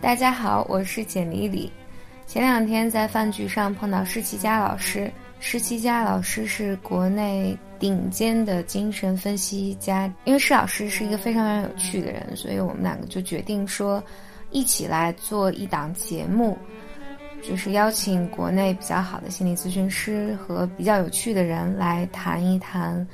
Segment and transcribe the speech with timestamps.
[0.00, 1.72] 大家好，我是简丽丽。
[2.26, 5.10] 前两天在饭局上碰到施其佳老师，
[5.40, 10.12] 施其佳老师是国内顶尖的精神分析家。
[10.24, 14.02] 因为施老师是一个非常非常有趣的人，所以我们两个就决定说，
[14.50, 16.58] 一起来做一档节目，
[17.42, 23.06] 就是邀请国内比较好的心理咨询师和比较有趣的人来谈一谈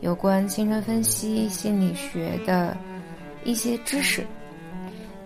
[0.00, 2.76] 有关精神分析心理学的
[3.46, 4.26] 一些知识。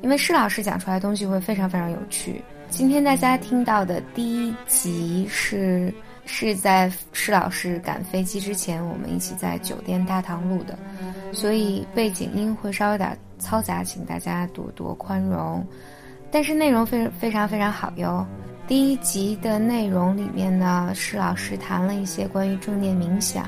[0.02, 2.42] 因为施老师讲出来的东西会非常非常有趣。
[2.68, 5.92] 今天大家听到的第一集是
[6.24, 10.78] 是在施老师赶飞机之前，我们一起在酒店大堂录的，
[11.32, 15.66] 所以背景音会稍微有点嘈杂，请大家多多宽容。
[16.30, 18.24] 但是内容非非常非常好哟。
[18.68, 23.44] 第一集的内容里面呢，施老师谈了一些关于正念冥想、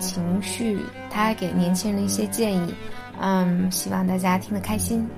[0.00, 2.74] 情绪，他还给年轻人一些建议。
[3.24, 5.08] 嗯，希望大家听得开心。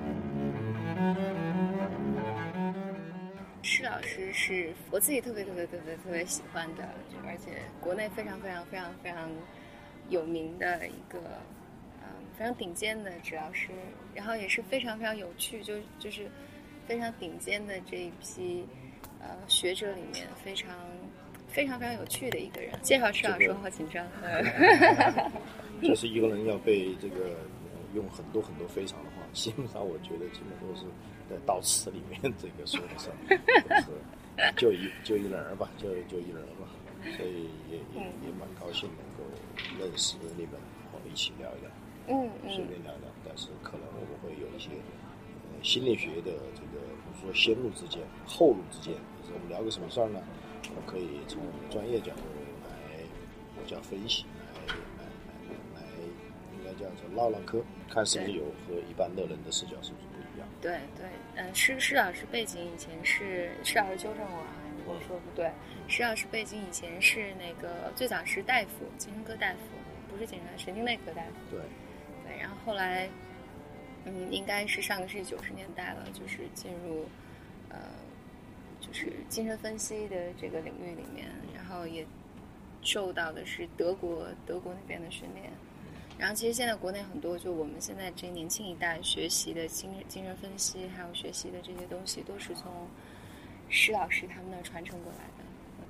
[3.62, 6.86] 施老师是我自己特别特别特别特别喜欢的，
[7.26, 9.30] 而且国内非常非常非常非常
[10.10, 11.18] 有名的一个，
[12.02, 13.70] 嗯，非常顶尖的治疗师，
[14.14, 16.30] 然后也是非常非常有趣，就就是
[16.86, 18.66] 非常顶尖的这一批
[19.18, 20.76] 呃学者里面非常
[21.48, 22.70] 非常非常有趣的一个人。
[22.82, 24.06] 介绍施老师，我好紧张。
[25.80, 27.30] 这是一个人要被这个
[27.94, 30.84] 用很多很多非常的话，基本上我觉得基本都是。
[31.26, 33.08] 在悼词里面，这个说的是，
[34.58, 36.68] 就一就一人儿吧，就就一人儿吧，
[37.16, 39.24] 所以也也也蛮高兴能够
[39.80, 41.70] 认识你们，然后一起聊一聊，
[42.08, 43.08] 嗯嗯，随便聊聊。
[43.26, 44.68] 但是可能我们会有一些
[45.48, 50.20] 呃心理学的这个，比如说先路之间、后路之间，就是我们聊个什么事儿呢？
[50.68, 52.20] 我们可以从专业角度
[52.68, 54.26] 来叫分析，
[57.14, 60.48] 唠唠嗑，看是不是有和一般的人的视角是不是不一样。
[60.60, 65.50] 对对，嗯，施施老师背景以前是施老师纠正我啊，如果说不对，
[65.88, 69.58] 施老师背景以前是那个最早是大夫，精神科大夫，
[70.10, 71.30] 不是精神神经内科大夫。
[71.50, 71.60] 对，
[72.26, 73.08] 对，然后后来，
[74.04, 77.06] 嗯，应该是上个世纪九十年代了，就是进入，
[77.68, 77.78] 呃，
[78.80, 82.06] 就是精神分析的这个领域里面，然后也
[82.82, 85.52] 受到的是德国德国那边的训练。
[86.16, 92.70] 然后其实现在国内很多，就我们现在这年轻一代学习的精精神分析，还有学习的这些东西，都是从
[93.68, 95.44] 施老师他们那传承过来的。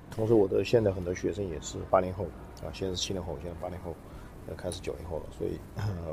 [0.09, 2.25] 同时，我的现在很多学生也是八零后
[2.63, 3.95] 啊，现在是七零后，现在八零后，
[4.49, 5.59] 要开始九零后了，所以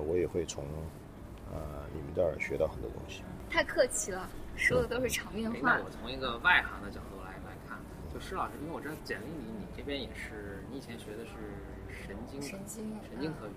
[0.06, 0.64] 我也会从
[1.52, 1.58] 呃
[1.94, 3.22] 你们这儿学到很多东西。
[3.50, 5.76] 太客气了，说的都是场面话。
[5.76, 7.78] 那我从一个外行的角度来来看，
[8.12, 11.32] 就施老师，因为我知道简历里你这边也是，你以前学的是
[11.88, 13.54] 神经神经神经科学。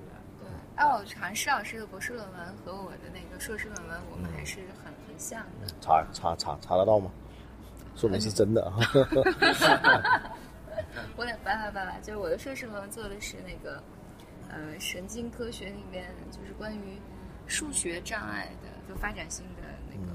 [0.76, 5.68] 哎，我查施老师的博士论文和我的那个硕士论文，我们还是很很像的。
[5.80, 7.12] 查查查查得到吗？
[7.96, 8.76] 说明是真的啊！
[11.16, 13.82] 我得拜拜拜拜，就是我的硕士论文做的是那个，
[14.50, 17.00] 呃，神经科学里面就是关于
[17.48, 20.12] 数学障碍的，就发展性的那个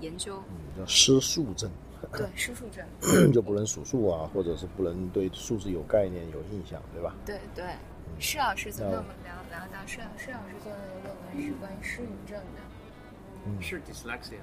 [0.00, 0.42] 研究。
[0.50, 1.70] 嗯叫失数症。
[2.12, 2.84] 对，失数症。
[3.32, 7.14] 就不能数数啊，或者是不能对数字有概念、有印象，对吧？
[7.24, 7.64] 对对。
[8.18, 12.60] 施老师昨天我们聊聊到施施老师做的那个论文是关于失语症的，
[13.46, 14.40] 嗯，是 dyslexia，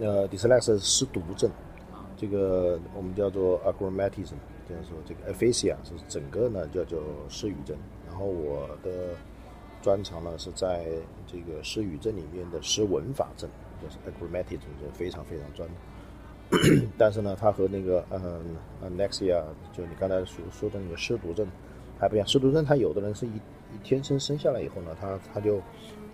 [0.00, 1.50] 呃，dyslexia 是失读症，
[2.16, 4.34] 这个我们叫做 agrammatism，
[4.68, 7.76] 就是说这个 aphasia 是整个呢叫做失语症。
[8.06, 9.14] 然后我的
[9.82, 10.86] 专长呢是在
[11.26, 13.48] 这个失语症里面的失文法症，
[13.82, 15.68] 就是 agrammatism，就非常非常专。
[16.96, 19.42] 但是呢，它和那个嗯 anexia，
[19.72, 21.46] 就你刚才所说的那个失读症。
[21.98, 25.60] 还不一样，失读症他有的人是一一天生生下来以后呢，他他就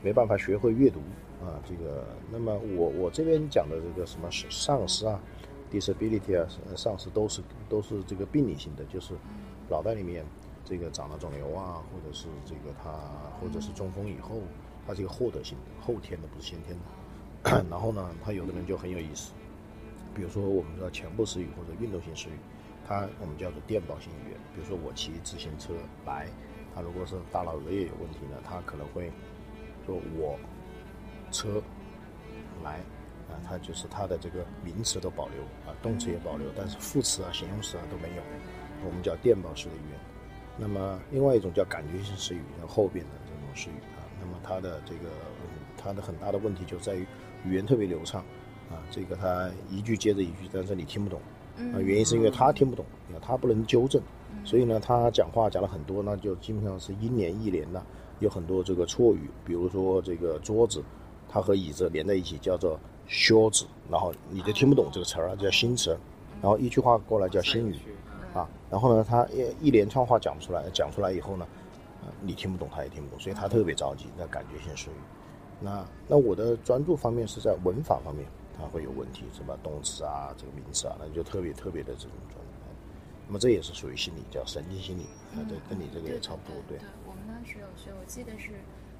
[0.02, 0.98] 没办法学会阅读
[1.44, 1.60] 啊。
[1.68, 5.20] 这个，那么我我这边讲的这个什么丧失啊
[5.70, 9.14] ，disability 啊，丧失都是都是这个病理性的，就是
[9.68, 10.24] 脑袋里面
[10.64, 12.90] 这个长了肿瘤啊，或者是这个他
[13.40, 14.40] 或者是中风以后，
[14.86, 17.64] 他这个获得性的，后天的不是先天的。
[17.70, 19.32] 然后呢，他有的人就很有意思，
[20.14, 22.38] 比如说我们说前部失语或者运动性失语。
[22.86, 25.72] 它我们叫做电报性语言，比如说我骑自行车
[26.04, 26.28] 来，
[26.74, 29.10] 它如果是大脑额叶有问题呢，它可能会
[29.86, 30.38] 说我
[31.32, 31.62] 车
[32.62, 32.80] 来
[33.30, 38.22] 啊，它就是它的这个名词都保留啊，动词也保留，但是副词啊、形容词啊都没有，
[38.86, 39.98] 我们叫电报式的语言。
[40.58, 45.08] 那么另外一种叫感觉性失语，后边的这种失语啊，那么它的这个
[45.78, 47.06] 它的很大的问题就在于
[47.46, 48.22] 语言特别流畅
[48.70, 51.20] 啊，这个他一句接着一句，但是你听不懂。
[51.72, 52.84] 啊，原因是因为他听不懂，
[53.22, 54.02] 他不能纠正，
[54.44, 57.80] 所以呢，他讲话讲了很多，那就基本上是一年一年的，
[58.18, 60.82] 有很多这个错语，比如说这个桌子，
[61.28, 62.76] 它和椅子连在一起叫做
[63.06, 65.96] 靴子，然后你就听不懂这个词儿啊，叫新词，
[66.42, 67.76] 然后一句话过来叫新语
[68.34, 71.46] 啊，然后呢，他一一连串话讲不出来，讲出来以后呢，
[72.02, 74.94] 呃，你听不懂，他也听不懂，所以他特别着急，那感觉性失语。
[75.60, 78.26] 那那我的专注方面是在文法方面，
[78.56, 82.50] 它会有问题，什么动词啊，这个名词啊，那就特别特别的这种状态。
[83.26, 85.04] 那么这也是属于心理，叫神经心理，
[85.34, 86.78] 啊，对跟你这个也差不多，对。
[87.06, 88.50] 我们当时有学，我记得是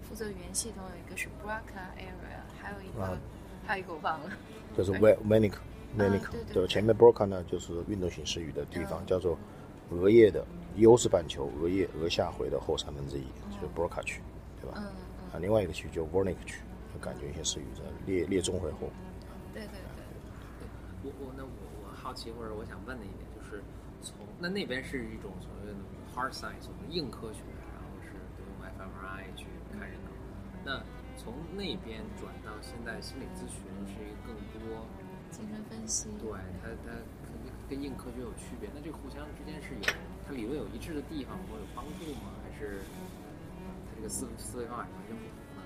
[0.02, 3.18] 负责语言系统有一个是 Broca area，还有一个
[3.66, 4.30] 还有一个我忘了。
[4.76, 5.56] 就是 w m a n i c
[5.96, 9.38] m a n i c 对，前面 Broca 呢就是运动型失语的地方，叫做
[9.90, 10.44] 额叶的
[10.76, 14.20] 优势半球额叶额下回的后三分之一，就是 Broca 区，
[14.60, 14.78] 对吧？
[14.78, 14.84] 嗯。
[15.32, 16.60] 啊，另外一个区就 Wernicke 区，
[17.00, 18.88] 感觉一些失语在列列中回后。
[21.04, 21.52] 我我那我
[21.84, 23.62] 我好奇或者我想问的一点就是，
[24.00, 25.76] 从那那边是一种所谓的
[26.16, 29.46] hard science，我们硬科学，然后是都用 fMRI 去
[29.76, 30.10] 看人脑。
[30.64, 30.80] 那
[31.20, 34.34] 从那边转到现在心理咨询是一个更
[34.64, 34.80] 多
[35.30, 36.96] 精神分析，对它它
[37.68, 38.70] 跟硬科学有区别。
[38.74, 39.84] 那这个互相之间是有
[40.26, 42.32] 它理论有一致的地方或有帮助吗？
[42.42, 42.80] 还是
[43.92, 44.08] 它这个？
[44.08, 45.62] 思思维方法完全不同呢，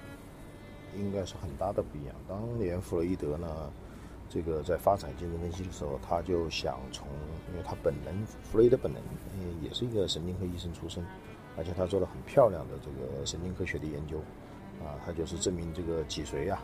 [0.98, 2.14] 应该是很大的不一样。
[2.28, 3.70] 当年弗洛伊德呢，
[4.28, 7.06] 这个在发展精神分析的时候，他就想从，
[7.50, 9.02] 因为他本人弗洛伊德本人
[9.62, 11.04] 也是一个神经科医生出身，
[11.56, 14.18] 而且他做了很漂亮的这个神经科学的研究，
[14.84, 16.62] 啊，他就是证明这个脊髓啊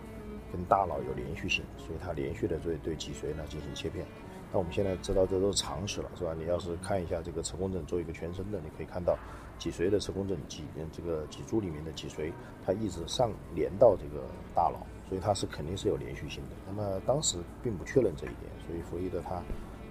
[0.53, 4.07] 跟大脑有连续性，所以他连续的对对脊髓呢进行切片。
[4.53, 6.35] 那我们现在知道这都是常识了，是吧？
[6.39, 9.19] 你要是看一下这个磁共振，做一个全身的，你可以看到。
[9.59, 12.33] 脊髓的磁共振，脊这个脊柱里面的脊髓，
[12.65, 14.25] 它一直上连到这个
[14.55, 16.57] 大脑，所以它是肯定是有连续性的。
[16.67, 19.43] 那么当时并不确认这一点，所以弗洛伊德他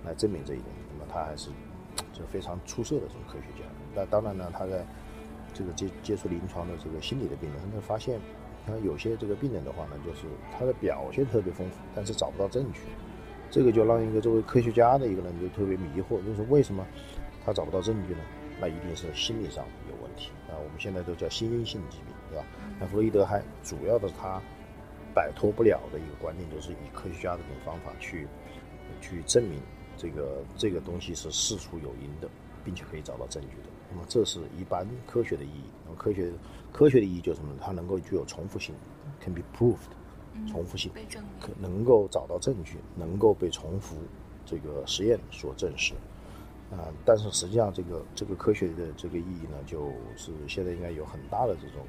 [0.06, 1.50] 来证明这一点，那么他还是
[2.12, 3.68] 就非常出色的这种科学家。
[3.95, 4.86] 那当然呢，他在
[5.54, 8.19] 这个接接触临床的这个心理的病人，他发现
[8.65, 10.27] 他有些这个病人的话呢，就是
[10.57, 12.81] 他的表现特别丰富，但是找不到证据。
[13.50, 16.83] 这个就让一个作为科学家的一个人就特别迷惑，就是为什么
[17.45, 18.19] 他找不到证据呢？
[18.63, 20.56] 那一定是心理上有问题啊！
[20.56, 22.45] 我们现在都叫心因性疾病，对吧？
[22.80, 24.42] 那弗洛伊德还主要的他
[25.13, 28.25] 摆脱不了的一个观念，就是以科学家的这种方法去
[29.01, 29.60] 去证明
[29.98, 32.30] 这个这个东西是事出有因的，
[32.63, 33.69] 并且可以找到证据的。
[33.92, 35.65] 那么这是一般科学的意义。
[35.83, 36.31] 那么科学
[36.71, 37.54] 科学的意义就是什么？
[37.60, 38.74] 它能够具有重复性
[39.19, 39.92] ，can be proved，
[40.50, 40.89] 重复性，
[41.42, 43.98] 可能够找到证据，能够被重复
[44.45, 45.94] 这个实验所证实。
[46.74, 51.86] 啊，但是实际上，这个这个科学的这个意义呢，就是现在应该有很大的这种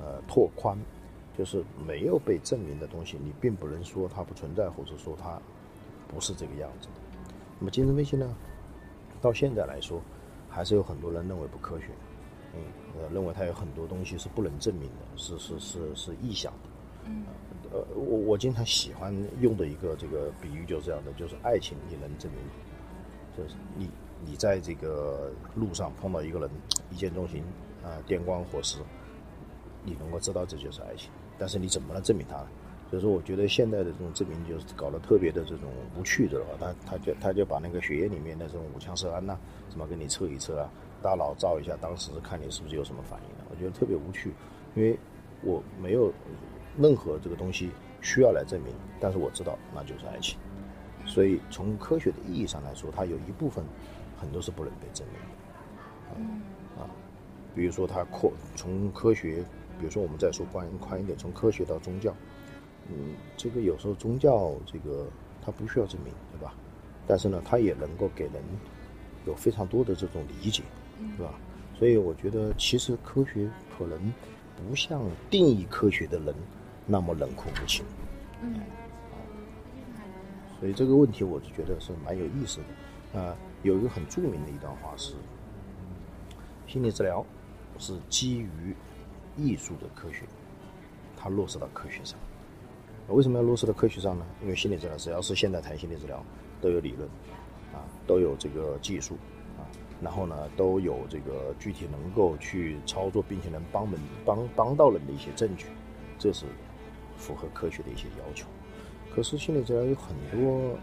[0.00, 0.78] 呃拓宽，
[1.36, 5.40] 就是没有被证明的东西，你并不能说它不存在，或者说它
[6.06, 6.94] 不是这个样子的。
[7.58, 8.36] 那么精神分析呢，
[9.20, 10.00] 到现在来说，
[10.48, 11.86] 还是有很多人认为不科学，
[12.54, 12.60] 嗯，
[13.00, 16.68] 呃，认为它有很多东西是不能证明的，是是是是臆想的。
[17.06, 17.24] 嗯，
[17.72, 22.40] 呃，我我经常喜欢用的一个这个比喻就是这样的，就是爱情你能证明？
[23.38, 23.88] 就是你，
[24.26, 26.50] 你在这个路上碰到一个人，
[26.90, 27.44] 一见钟情，
[27.84, 28.80] 啊，电光火石，
[29.84, 31.08] 你能够知道这就是爱情，
[31.38, 32.48] 但是你怎么能证明它呢？
[32.90, 39.38] 所以说，我觉得现在的这种证明就是搞得特别的这种无趣的话，他他就他就把那个血液里面的这种五羟色胺呐，
[39.70, 40.68] 什么给你测一测啊，
[41.00, 44.32] 大脑照一下，当时看你是不是有什么反应的，我觉得特别无趣，
[44.74, 44.98] 因为
[45.42, 46.12] 我没有
[46.76, 47.70] 任何这个东西
[48.00, 50.38] 需要来证明，但是我知道那就是爱情。
[51.08, 53.64] 所以，从科学的意义上来说，它有一部分
[54.20, 56.82] 很多是不能被证明的。
[56.82, 56.86] 啊，
[57.56, 59.42] 比如说它扩从科学，
[59.78, 62.14] 比如说我们再说宽宽一点，从科学到宗教，
[62.88, 65.06] 嗯，这个有时候宗教这个
[65.42, 66.54] 它不需要证明，对吧？
[67.06, 68.34] 但是呢，它也能够给人
[69.26, 70.62] 有非常多的这种理解，
[71.16, 71.32] 对吧？
[71.78, 73.48] 所以我觉得，其实科学
[73.78, 74.12] 可能
[74.56, 75.00] 不像
[75.30, 76.34] 定义科学的人
[76.86, 77.84] 那么冷酷无情。
[78.42, 78.60] 嗯。
[80.58, 83.20] 所以这个问题，我就觉得是蛮有意思的。
[83.20, 85.14] 啊，有一个很著名的一段话是：
[86.66, 87.24] 心理治疗
[87.78, 88.74] 是基于
[89.36, 90.24] 艺术的科学，
[91.16, 92.18] 它落实到科学上。
[93.08, 94.26] 为什么要落实到科学上呢？
[94.42, 96.22] 因为心理治疗只要是现代谈心理治疗，
[96.60, 97.08] 都有理论，
[97.72, 99.14] 啊，都有这个技术，
[99.56, 99.64] 啊，
[100.02, 105.68] 然后呢，都有这个具体能够去操作，并且能帮人帮帮到人的一些证据，
[106.18, 106.44] 这是
[107.16, 108.46] 符合科学的一些要求。
[109.18, 110.78] 可是心理治疗有很多，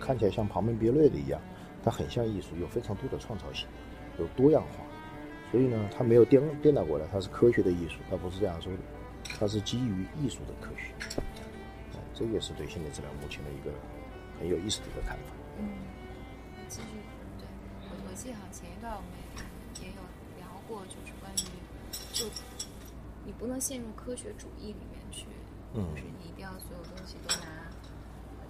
[0.00, 1.40] 看起来像旁门别类的一样，
[1.84, 3.68] 它很像艺术，有非常多的创造性，
[4.18, 4.82] 有多样化，
[5.52, 8.78] 所以呢，它没有颠颠倒过来，它是科学的艺术，它不是这样说的，
[9.38, 10.92] 它是基于艺术的科学，
[12.12, 13.70] 这也是对心理治疗目前的一个
[14.40, 15.30] 很有意思的一个看法。
[15.60, 15.70] 嗯，
[16.66, 16.86] 继续，
[17.38, 17.46] 对
[17.88, 19.10] 我我记得好前一段我们
[19.80, 20.02] 也有
[20.38, 21.46] 聊过，就是关于
[22.12, 22.26] 就
[23.24, 24.97] 你不能陷入科学主义里面，
[25.74, 27.68] 嗯就是你一定要所有东西都拿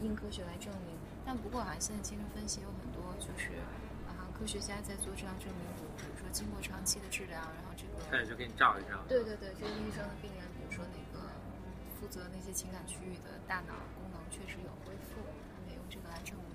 [0.01, 0.95] 硬科学来证明。
[1.25, 3.53] 但不过啊，现在精神分析有很多就是
[4.09, 5.65] 啊，科学家在做这样证明，
[5.99, 8.97] 比如说经过长期的治疗，然后这个开始就给你照一照。
[9.09, 11.27] 对对对，这个医生的病人，比如说那个
[12.01, 15.21] 负责那些情感区域的大脑功能确实有恢复，
[15.53, 16.47] 他们也用这个来证明。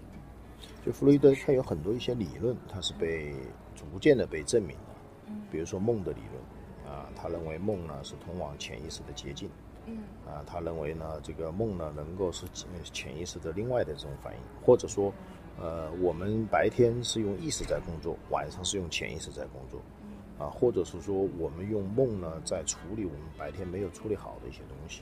[0.83, 3.35] 就弗洛伊德他有很多一些理论，他是被
[3.75, 4.95] 逐渐的被证明的，
[5.27, 9.49] 嗯比如说梦的理论啊，他认为梦呢是通往潜意识的捷径
[9.85, 15.13] 嗯啊，他认为呢这个梦呢能够是潜潜意识的另外的这种反应，或者说
[15.59, 19.81] 呃我们白天是用意识在工作，晚上是用潜意识在工作
[20.37, 25.01] 啊，或者是说我们用梦呢在处理我们白天没有处理好的一些东西。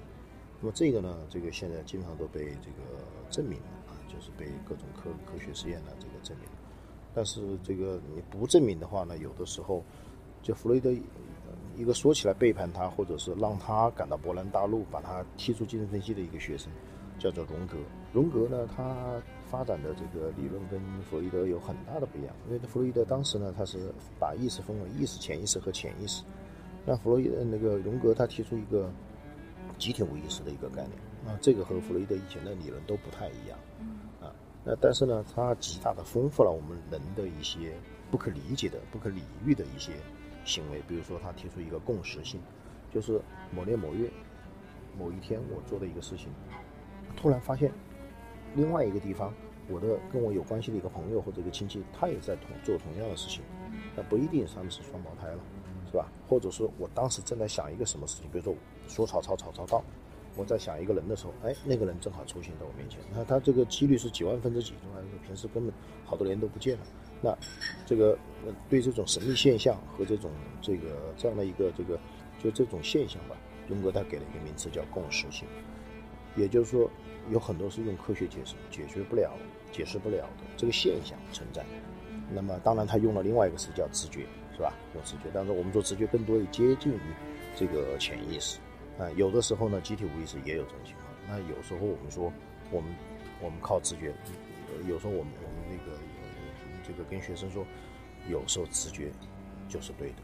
[0.60, 6.56] 那么这个呢，这个现在经常都被这个证明了啊，就是被各种科科学实验呢这个证明了。
[7.14, 9.84] 但是这个你不证明的话呢，有的时候，
[10.42, 10.96] 就弗洛伊德呃
[11.82, 16.72] 一个说起来背叛他，或者是让他感到勃然大怒，把他踢出精神分析的一个学生，
[17.18, 17.76] 叫做荣格。
[18.14, 19.20] 荣格呢，他
[19.50, 26.24] 发展的这个理论跟弗洛伊德有很大的不一样，因为弗洛伊德当时呢，他是把意识分为意识、潜意识和潜意识。
[26.86, 28.88] 那弗洛伊德那个荣格他提出一个
[29.80, 30.92] 集体无意识的一个概念，
[31.26, 33.58] 那这个和弗洛伊德以前的理论都不太一样。
[34.22, 34.30] 啊，
[34.64, 37.74] 那但是呢，它极大的丰富了我们人的一些
[38.12, 39.94] 不可理解的、不可理喻的一些
[40.45, 40.81] 行为。
[40.88, 42.39] 比如说，他提出一个共识性，
[42.93, 43.21] 就是
[43.51, 44.10] 某年某月
[44.98, 46.27] 某一天我做的一个事情，
[47.15, 47.71] 突然发现
[48.55, 49.33] 另外一个地方，
[49.67, 53.43] 我的跟我有关系的一个朋友或者一个亲戚，他也在同做同样的事情，
[53.95, 55.39] 那不一定他们是双胞胎了，
[55.91, 56.07] 是吧？
[56.27, 58.55] 或者是我当时正在想一个什么事情，比如说
[58.88, 59.83] 说曹操，曹操到。
[60.38, 65.05] 我在想一个人的时候，哎，那个人正好出现在我面前，那他这个几率是几万分之几，对吧？
[65.27, 65.74] 平时根本
[66.05, 66.86] 好多年都不见了。
[67.22, 67.38] 那
[67.86, 72.00] 这个呃对这种神秘现象和这种这个这样的一个这个
[72.44, 73.36] 就这种现象吧，
[73.68, 75.48] 荣格他给了一个名词叫共识性，
[76.36, 76.90] 也就是说
[77.30, 79.32] 有很多是用科学解释解决不了、
[79.72, 81.63] 解释不了的这个现象存在。
[82.34, 84.25] 那么当然他用了另外一个词叫直觉，
[84.56, 84.74] 是吧？
[84.96, 87.00] 用直觉，但是我们说直觉更多的接近于
[87.56, 88.58] 这个潜意识。
[88.98, 91.06] 啊，有的时候呢，集体无意识也有这种情况。
[91.28, 92.32] 那有时候我们说，
[92.72, 92.94] 我们
[93.42, 94.13] 我们靠直觉，
[94.88, 95.98] 有时候我们我们那个
[96.91, 97.65] 这个跟学生说，
[98.29, 99.12] 有时候直觉
[99.69, 100.15] 就是对的，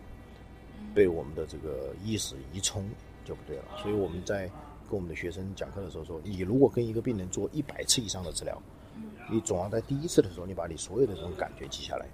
[0.93, 2.87] 被我们的这个意识一冲
[3.23, 3.63] 就不对了。
[3.77, 4.47] 所以我们在
[4.89, 8.61] 跟我们的学生讲课的时候说，你如果跟一个病人做一百次以上的治疗，
[9.31, 12.05] 你总要在第一次的时候，你把你所有的这种感觉记下来。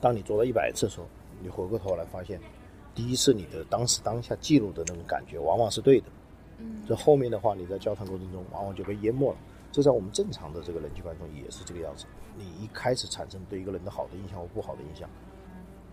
[0.00, 1.06] 当你做到一百次的时候，
[1.42, 2.40] 你回过头来发现。
[2.94, 6.06] 第一次你的当时当下记录的那种感觉往往是对的，
[6.56, 9.36] 嗯这后面的话你在交谈过程中往往就被淹没了。
[9.76, 12.06] 这在我们正常的这个人际关系中也是这个样子。
[12.34, 15.06] 你一开始产生对一个人的好的印象或不好的印象，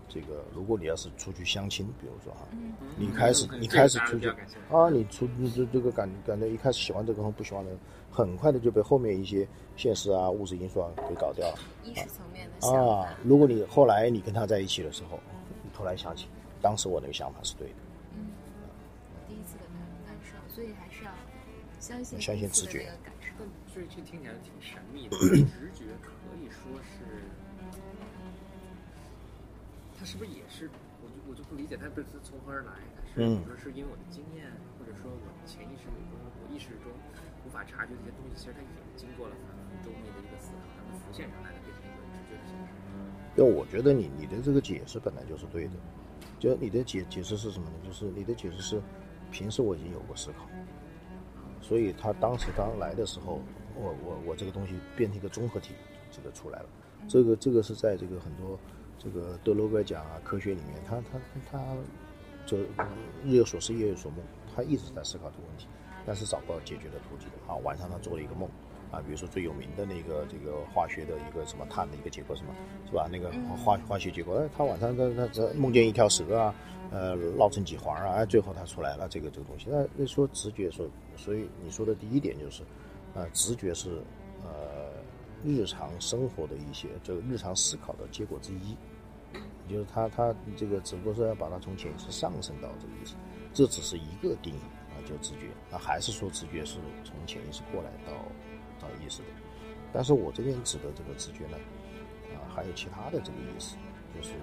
[0.08, 2.48] 这个如果你要是出去相亲，比如说哈，
[2.96, 4.26] 你开始你开始出去
[4.70, 7.72] 啊，你出你这这个感感觉一开始喜欢这个和不喜欢的，
[8.10, 13.14] 很快的就被后面一些现实啊物质因素啊给搞掉了意识层面的想法，啊。
[13.22, 15.20] 如果你后来你跟他在一起的时候，
[15.62, 16.26] 你突然想起。
[16.62, 17.74] 当时我那个想法是对的，
[18.14, 18.32] 嗯，
[19.28, 21.10] 第一次的感感受，所以还是要
[21.78, 22.90] 相信相信直觉
[23.74, 25.18] 这这听起来挺神秘的，
[25.50, 27.26] 直觉可以说是，
[29.98, 30.70] 他是不是也是？
[31.02, 32.70] 我就我就不理解他这是从何而来？
[32.94, 34.46] 它是嗯比如说是因为我的经验，
[34.78, 36.94] 或者说我的潜意识中、我意识中
[37.44, 42.70] 无法察觉的一些东西，其实它已经经过了反复周密的一个思考，然后浮现上来的，变成一个直觉的形式。
[43.34, 45.74] 因为我觉得你你的这个解释本来就是对的，
[46.38, 47.76] 就你的解解释是什么呢？
[47.82, 48.80] 就是你的解释是，
[49.34, 50.46] 平时我已经有过思考，
[51.60, 53.42] 所以他当时刚来的时候，
[53.76, 55.74] 我我我这个东西变成一个综合体，
[56.10, 56.66] 这个出来了。
[57.08, 58.58] 这个这个是在这个很多
[58.98, 61.18] 这个德罗格奖啊科学里面，他他
[61.50, 61.64] 他
[62.46, 62.58] 就
[63.24, 64.20] 日有所思夜有所梦，
[64.54, 65.66] 他一直在思考这个问题，
[66.06, 67.28] 但是找不到解决的途径。
[67.46, 68.48] 啊，晚上他做了一个梦。
[68.90, 72.54] 啊，比如说最有名的那个这个化学的一个什么碳的一个结构什么，
[72.86, 73.08] 是吧？
[73.10, 76.54] 那个化化学结构，哎，他晚上他他他梦见一条蛇啊，
[76.92, 79.66] 呃，绕成几环啊，哎，最后他出来了这个这个东西。
[79.68, 82.62] 那那说直觉说，所以你说的第一点就是，
[83.14, 84.02] 呃，直觉是
[84.42, 84.92] 呃
[85.44, 88.76] 日常生活的一些这个日常思考的结果之一，
[89.68, 93.14] 也就是他他这个只不过是要把它从潜意识上升到这个意思，
[93.52, 95.48] 这只是一个定义啊，叫直觉。
[95.70, 98.12] 那还是说直觉是从潜意识过来到。
[98.80, 99.28] 到意识的，
[99.92, 101.56] 但是我这边指的这个直觉呢，
[102.34, 103.76] 啊，还有其他的这个意思，
[104.14, 104.34] 就是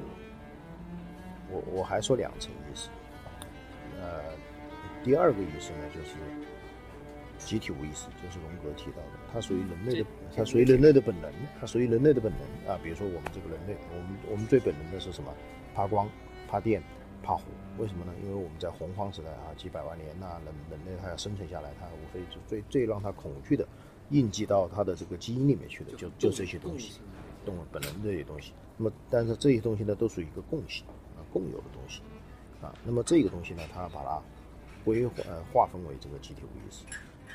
[1.50, 2.90] 我我还说两层意思，
[4.00, 4.34] 呃，
[5.04, 6.16] 第二个意思呢就是
[7.46, 10.06] 集体无意识，就是荣格提到的，它属于人类的，
[10.36, 12.80] 它属于人类的本能，它属于人类的本能啊。
[12.84, 15.34] 比如说我们这个人类，我们我们最本能的是什么？
[15.74, 16.08] 怕光、
[16.48, 16.82] 怕电、
[17.24, 17.44] 怕火。
[17.78, 18.14] 为什么呢？
[18.22, 23.68] 因为我们在洪荒时代啊，几百万年呐，人人类它要生存下来，它无非就最最让它恐惧的，
[24.10, 27.00] 印记到它的这个基因里面去的，就就这些东西，
[27.46, 28.54] 动物本能这些东西。
[28.78, 32.02] 那么，但是这些东西呢，都属于一个共性啊，共有的东西
[32.62, 32.74] 啊。
[32.86, 34.22] 那么这个东西呢，它把它
[34.84, 36.84] 归呃划分为这个集体无意识。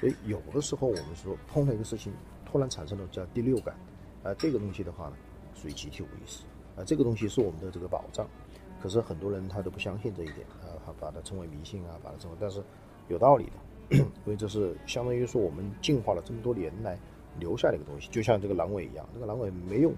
[0.00, 2.12] 所以有的时候我们说碰到一个事情，
[2.44, 3.74] 突然产生了叫第六感，
[4.22, 5.16] 啊，这个东西的话呢，
[5.54, 6.44] 属于集体无意识
[6.76, 8.26] 啊，这个东西是我们的这个保障。
[8.82, 12.62] 可是很多人他都不相信这一点啊，他把它称为迷信啊，把它称为，但是
[13.08, 16.98] 有道理的， 因为这是相当于说我们进化了这么多年来
[17.40, 19.94] 留下的一个东西，就像这个阑尾一样，这个阑尾没用，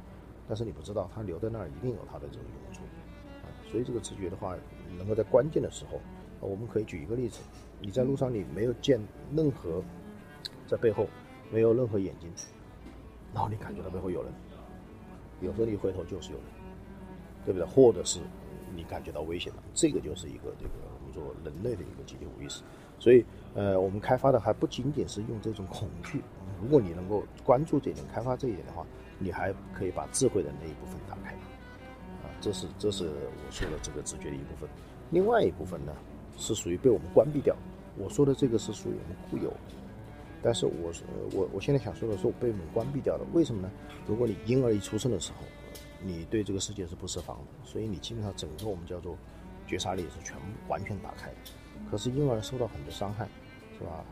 [0.46, 2.82] 但是你不知道它留在那儿一定有它的这个用处
[3.42, 4.56] 啊，所以这个直觉的话，
[4.96, 6.00] 能够在关键的时候，
[6.40, 7.40] 我们可以举一个例子，
[7.80, 9.00] 你在路上你没有见
[9.34, 9.82] 任何
[10.66, 11.06] 在背后
[11.50, 12.30] 没有任何眼睛，
[13.32, 14.32] 然后你感觉到背后有人，
[15.40, 16.46] 有时候你回头就是有人，
[17.44, 17.66] 对不对？
[17.66, 18.20] 或者是。
[18.76, 20.70] 你感觉到危险了，这个就是一个这个
[21.00, 22.62] 我们说人类的一个集体无意识，
[22.98, 26.22] 所以呃，我们开发的还不仅仅是用这种恐惧，
[26.62, 28.86] 如果你能够关注这点，开发这一点的话，
[29.18, 31.32] 你还可以把智慧的那一部分打开，
[32.22, 34.68] 啊，这是这是我说的这个直觉的一部分。
[35.10, 35.92] 另外一部分呢，
[36.38, 37.54] 是属于被我们关闭掉。
[37.98, 39.52] 我说的这个是属于我们固有，
[40.42, 40.90] 但是我
[41.34, 43.26] 我我现在想说的是我被我们关闭掉的。
[43.34, 43.70] 为什么呢？
[44.06, 45.40] 如果你婴儿一出生的时候。
[46.00, 49.16] 你对这个世界是不设防的，所以你基本上整个我们叫做
[49.66, 51.36] 觉察力是全部完全打开的。
[51.90, 53.28] 可是婴儿受到很多伤害，
[53.76, 54.04] 是吧？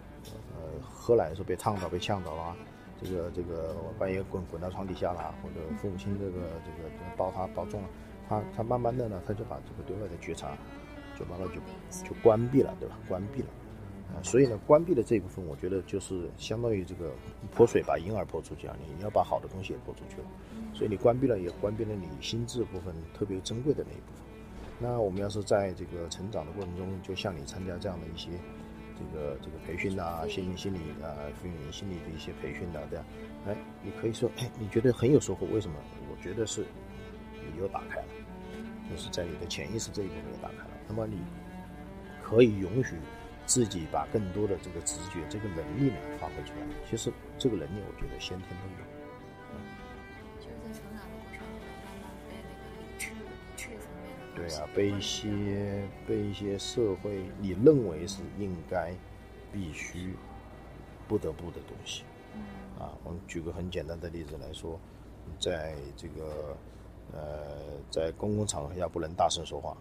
[0.57, 2.57] 呃，喝奶的时候被烫到、被呛到了，
[3.01, 6.33] 这个这个半夜滚滚到床底下了，或者父母亲这个
[6.65, 7.89] 这个抱他抱重了，
[8.29, 10.49] 他他慢慢的呢，他就把这个对外的觉察
[11.19, 12.99] 就慢慢就就关闭了，对吧？
[13.09, 13.49] 关闭了。
[14.09, 17.13] 啊所以呢，关闭的这一部分，我觉得就是相当于这个
[17.55, 20.27] 泼水把婴儿泼出去啊，你你要把好的东西也泼出去了。
[20.73, 24.23] 所以你关闭了，也关闭了你心智部分特别珍贵的那一部分。
[24.79, 28.29] 那我们要是在这个成长的过程中，就像你参加这样的一些
[28.95, 33.05] 这个这个培训呐，心理心理啊，运营心理的一些培训呐，这样，
[33.47, 35.75] 哎，你可以说，哎，你觉得很有收获，为什么？
[36.11, 36.65] 我觉得是
[37.53, 38.07] 你又打开了，
[38.91, 40.76] 就是在你的潜意识这一部分又打开了。
[40.89, 41.19] 那么你
[42.23, 42.97] 可以允许。
[43.49, 46.67] 自己把更多的这个直觉、这个能力呢发挥出来。
[46.91, 48.79] 其实这个能力，我觉得先天都有。
[50.41, 52.49] 就是在成长的过程中，被那
[54.35, 58.93] 个对啊，被一些被一些社会你认为是应该、
[59.53, 60.17] 必须、
[61.07, 62.03] 不得不的东西。
[62.81, 64.77] 啊，我们举个很简单的例子来说，
[65.39, 66.57] 在这个
[67.13, 69.77] 呃，在公共场合下不能大声说话。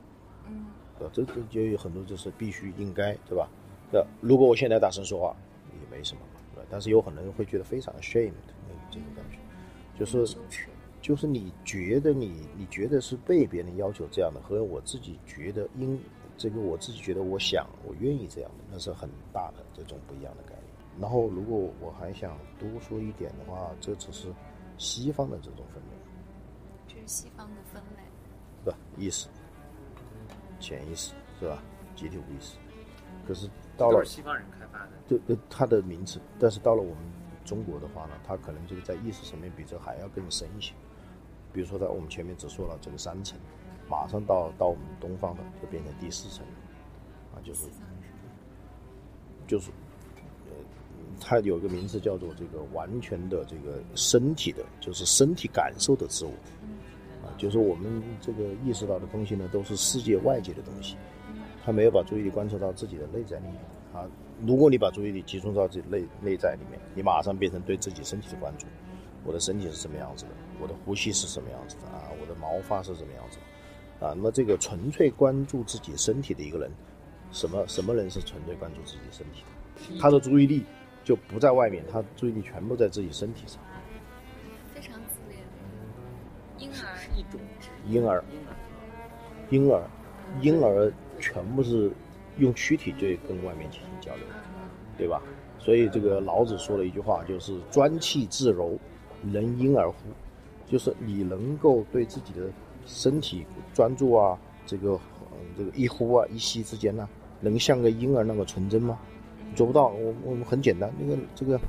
[0.48, 0.68] 嗯。
[0.98, 3.50] 对，这这就有很多就是必须应该，对吧？
[3.92, 5.36] 那如果我现在大声说话，
[5.82, 6.22] 也没什么，
[6.54, 6.68] 对吧？
[6.70, 8.32] 但是有很多人会觉得非常 ashamed
[8.68, 9.38] 那这种感觉，
[9.98, 10.38] 就是
[11.02, 16.00] 就是你觉得你你觉得是被别人要求这样的，和我自己觉得应
[16.38, 20.64] 这个我自己觉得我想我愿意这样的，那是很大的这种不一样的概念。
[21.00, 24.34] 然后如果我还想多说一点的话，这只是
[24.78, 25.98] 西方的这种分类，
[26.88, 28.02] 这是西方的分类，
[28.64, 29.28] 对吧意识。
[30.66, 31.62] 潜意识是吧？
[31.96, 32.58] 集体无意识，
[33.28, 33.48] 可是
[33.78, 36.98] 到了西方人开发的，对对它的名词，但是到了我们
[37.46, 40.74] 中国的话呢，它可能就是在意识层面比这还要更深一些。
[41.54, 43.38] 比如说在我们前面只说了这个三层，
[43.88, 46.44] 马上到到我们东方的就变成第四层，
[47.36, 47.68] 啊，就是
[49.46, 49.70] 就是
[50.48, 50.52] 呃，
[51.22, 56.34] 它有个名字叫做这个完全的这个身体的，就是身体感受的自我。
[57.38, 60.96] 就是我们这个意识到的东西呢，都是世界外界的东西，
[61.66, 63.56] 他没有把注意力观测到自己的内在里面
[63.94, 64.08] 啊。
[64.46, 68.68] 如果你把注意力集中到自己内内在里面，你马上变成对自己身体的关注。
[69.24, 70.32] 我的身体是什么样子的？
[70.62, 72.12] 我的呼吸是什么样子的啊？
[72.22, 73.40] 我的毛发是什么样子
[74.00, 74.14] 啊？
[74.16, 76.70] 那么这个纯粹关注自己身体的一个人，
[77.32, 79.44] 什么什么人是纯粹关注自己身体
[79.94, 80.00] 的？
[80.00, 80.64] 他的注意力
[81.04, 83.60] 就不在外面，他注意力全部在自己身体上。
[87.16, 87.40] 一种
[87.88, 88.24] 婴儿，
[89.50, 89.82] 婴儿，
[90.42, 91.92] 婴儿全部是
[92.38, 94.26] 用躯体去跟外面进行交流，
[94.98, 95.22] 对吧？
[95.58, 98.78] 所以这个老子说了一句话，就是“专气自柔，
[99.24, 99.96] 能婴儿乎？”
[100.68, 102.48] 就是你能够对自己的
[102.86, 105.00] 身体专注啊，这个
[105.58, 107.08] 这个一呼啊一吸之间呢，
[107.40, 109.00] 能像个婴儿那么纯真吗？
[109.56, 109.88] 做不到。
[109.88, 111.60] 我我们很简单，那个这个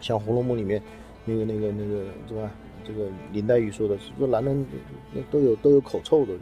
[0.00, 0.80] 像《红楼梦》里面
[1.24, 2.50] 那个那个那个是吧？
[2.88, 4.66] 这个林黛玉说的，说男人
[5.12, 6.32] 那都有都有口臭的，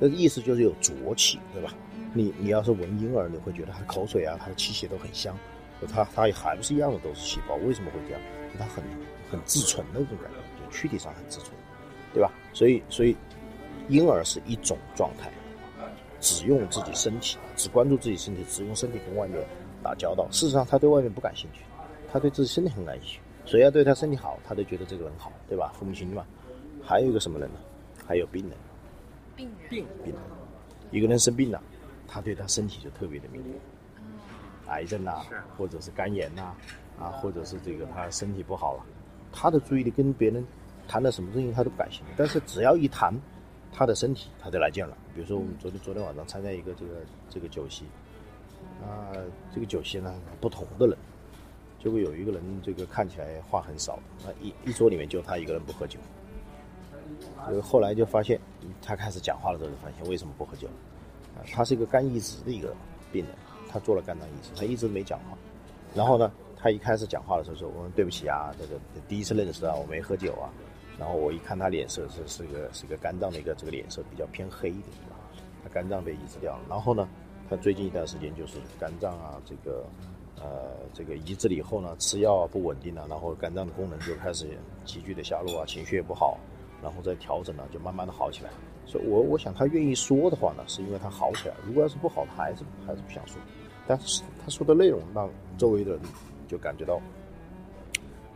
[0.00, 1.72] 那意思就是有浊气，对吧？
[2.12, 5.38] 你你要是闻婴儿，你会觉得他口水啊，他的气息都很香，
[5.88, 8.20] 他他还不是一样的都是细胞，为什么会这样？
[8.58, 8.82] 他很
[9.30, 11.50] 很自纯的那种感觉，就躯体上很自纯，
[12.12, 12.32] 对吧？
[12.52, 13.16] 所以所以
[13.88, 15.30] 婴儿是一种状态，
[16.20, 19.40] 只用自己身体，只关注自己身体，只用身体跟外面
[19.82, 20.28] 打交道。
[20.30, 21.60] 事实上，他对外面不感兴趣，
[22.12, 23.20] 他对自己身体很感兴趣。
[23.44, 25.72] 谁要对他身体好，他都觉得这个人好，对吧？
[25.78, 26.24] 父母亲嘛。
[26.82, 27.58] 还有一个什么人呢？
[28.06, 28.56] 还有病人。
[29.36, 29.68] 病人。
[29.68, 30.22] 病病人。
[30.90, 31.62] 一个人生病了，
[32.06, 33.52] 他对他身体就特别的敏感。
[34.74, 35.22] 癌症呐，
[35.58, 36.54] 或者是肝炎呐，
[36.98, 38.86] 啊，或者是这个他身体不好了，
[39.32, 40.42] 他的注意力跟别人
[40.88, 42.12] 谈的什么事情他都不感兴趣。
[42.16, 43.14] 但是只要一谈
[43.72, 44.96] 他的身体，他就来劲了。
[45.14, 46.92] 比如说我们昨天昨天晚上参加一个这个
[47.28, 47.84] 这个酒席，
[48.82, 49.12] 啊，
[49.54, 50.96] 这个酒席呢不同的人。
[51.84, 56.00] 结果有一个人，这个看起来话很少，啊，一一桌里面就他一个人不喝酒。
[57.46, 58.40] 呃，后来就发现，
[58.80, 60.66] 他开始讲话的时候，就发现为什么不喝酒？
[61.36, 62.74] 啊，他是一个肝移植的一个
[63.12, 63.34] 病人，
[63.68, 65.36] 他做了肝脏移植，他一直没讲话。
[65.94, 70.48] 然后呢，他一开始讲话的时候说：“我说对不起啊，这个第一次认识啊，我没喝酒啊。”
[70.98, 74.88] 然后我一看他脸色是是个是一个肝脏的一个这个脸色比较偏黑的，
[75.62, 76.62] 他肝脏被移植掉了。
[76.66, 77.06] 然后呢，
[77.50, 79.84] 他最近一段时间就是肝脏啊这个。
[80.44, 84.46] 呃，这个移植了以后呢，吃药不稳定了，然后肝脏的功能就开始
[84.84, 86.38] 急剧的下落啊，情绪也不好，
[86.82, 88.50] 然后再调整呢，就慢慢的好起来。
[88.84, 91.54] 所以，我我想他愿意说的话呢，是因为他好起来。
[91.66, 93.40] 如果要是不好，他还是还是不想说。
[93.86, 96.00] 但是他说的内容让周围的人
[96.46, 97.00] 就感觉到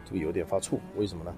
[0.06, 1.34] 这个有点发怵，为什么呢？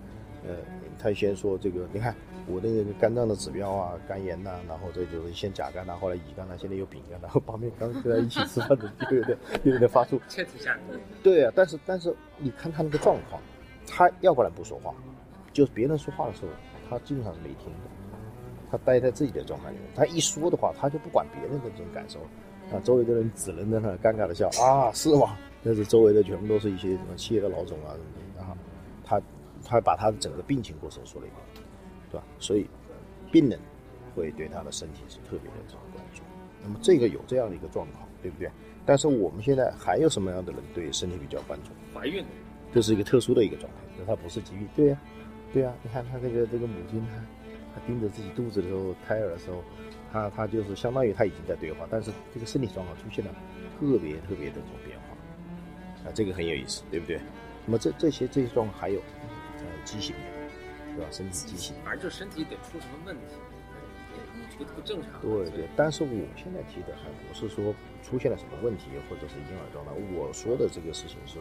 [0.47, 0.57] 呃，
[0.99, 2.15] 他先说这个，你看
[2.51, 10.19] 我的那个肝脏的指标啊，肝炎呐，然后这就是先甲肝呐，后来乙肝呐，现在又丙肝，然 后旁边刚跟他一起吃饭的就有点有点发怵。
[10.29, 10.77] 切题下
[11.23, 13.41] 对啊，但是但是你看他那个状况，
[13.87, 14.95] 他要不然不说话，
[15.53, 16.49] 就是别人说话的时候，
[16.89, 17.89] 他基本上是没听的，
[18.71, 19.87] 他待在自己的状态里面。
[19.95, 22.19] 他一说的话，他就不管别人的这种感受，
[22.75, 25.37] 啊，周围的人只能在那尴尬的笑啊，是吗？
[25.63, 28.57] 但是周围的全部都是一些什么企业的老总啊什么的，然后
[29.05, 29.21] 他。
[29.63, 31.67] 他把他的整个病情过程说了一遍，
[32.11, 32.25] 对吧？
[32.39, 32.67] 所以，
[33.31, 33.59] 病人
[34.15, 36.23] 会对他的身体是特别的这种关注。
[36.63, 38.51] 那么这个有这样的一个状况，对不对？
[38.85, 41.71] 但是我们现在还有什么样的人对身体比较关注？
[41.95, 42.29] 怀孕的人，
[42.75, 44.69] 这是一个特殊的一个状态，那他不是疾病。
[44.75, 45.01] 对呀，
[45.53, 45.73] 对呀。
[45.83, 47.17] 你看他这个这个母亲，她
[47.81, 49.63] 她盯着自己肚子的时候，胎儿的时候，
[50.13, 53.31] 她她就是相当于她已经在对话，但是这个身体状况出现了
[53.79, 57.21] 特别特别的这种变化，啊，这个很有意思，对不对？
[57.67, 58.99] 那么这这些这些状况还有
[59.59, 59.65] 呃。
[59.83, 60.23] 畸形的，
[61.01, 61.11] 对吧？
[61.11, 63.41] 身体畸形，反正就身体得出什么问题，
[64.59, 65.21] 不不正常。
[65.23, 69.93] 对对，但是我现在提的还不是说出现了什么问题，或者是婴儿状态。
[70.13, 71.39] 我说的这个事情是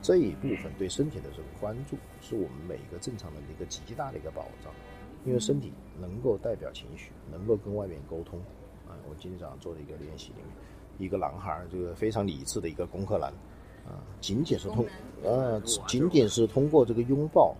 [0.00, 4.72] 这一部分对身体的这个关注，是我们每一个正常人的一个极大的一个保障。
[5.26, 5.70] 因为身体
[6.00, 8.38] 能够代表情绪，能够跟外面沟通。
[8.88, 10.46] 啊，我今天早上做了一个练习，里面
[10.98, 13.28] 一个男孩，这个非常理智的一个工科男，
[13.86, 14.86] 啊，仅仅是通，
[15.22, 17.54] 啊，仅仅是通过这个拥抱。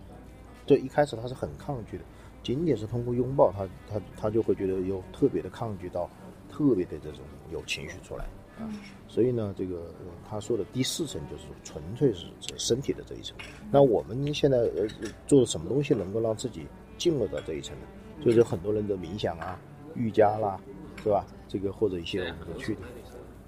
[0.65, 2.03] 对，一开始他是很抗拒的，
[2.43, 6.09] 仅仅是通过拥抱他，他他就会觉得有特别的抗拒到，
[6.49, 7.21] 特别的这种
[7.51, 8.25] 有情绪出来
[8.59, 8.69] 啊。
[9.07, 9.93] 所以呢，这个
[10.29, 13.35] 他说的第四层就是纯粹是指身体的这一层。
[13.71, 14.87] 那我们现在呃
[15.27, 16.65] 做什么东西能够让自己
[16.97, 17.85] 进入到这一层呢？
[18.23, 19.59] 就是很多人的冥想啊、
[19.95, 20.59] 瑜伽啦，
[21.03, 21.25] 是吧？
[21.47, 22.77] 这个或者一些我们的去，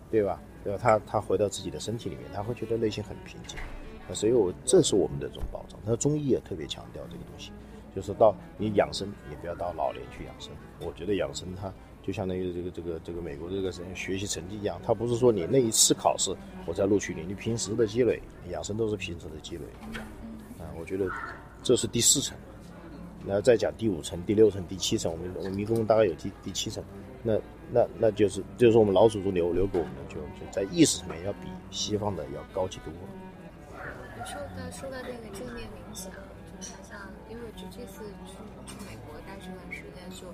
[0.10, 0.42] 对吧？
[0.64, 0.80] 对吧？
[0.82, 3.58] 他他回到自己的身体里面，他会觉得内心很平静。
[4.10, 5.80] 啊，所以我这是我们的这种保障。
[5.86, 7.52] 那中医也特别强调这个东西，
[7.96, 10.52] 就是到你养生，你不要到老年去养生。
[10.82, 16.36] 我觉得养生它就相当于这个这个这个美国这个学习成绩一样，它不是说你那一次考试
[16.66, 19.64] 我在录取你，你平时的积累，养生都是平时的积累。
[20.60, 21.10] 啊，我觉得
[21.62, 22.38] 这是第四层，
[23.26, 26.84] 然后再讲第五层、第六层、第七层，我们我们迷宫大概有第第七层。
[27.24, 27.40] 那
[27.72, 33.23] 那那就是就是我们老祖宗留留给我们的，就就在意识层面要比西方的要高级多了。
[34.26, 36.98] 说到说到这个正面冥想，就好像
[37.30, 38.34] 因为这这次去
[38.66, 40.26] 去美国待这段时间，就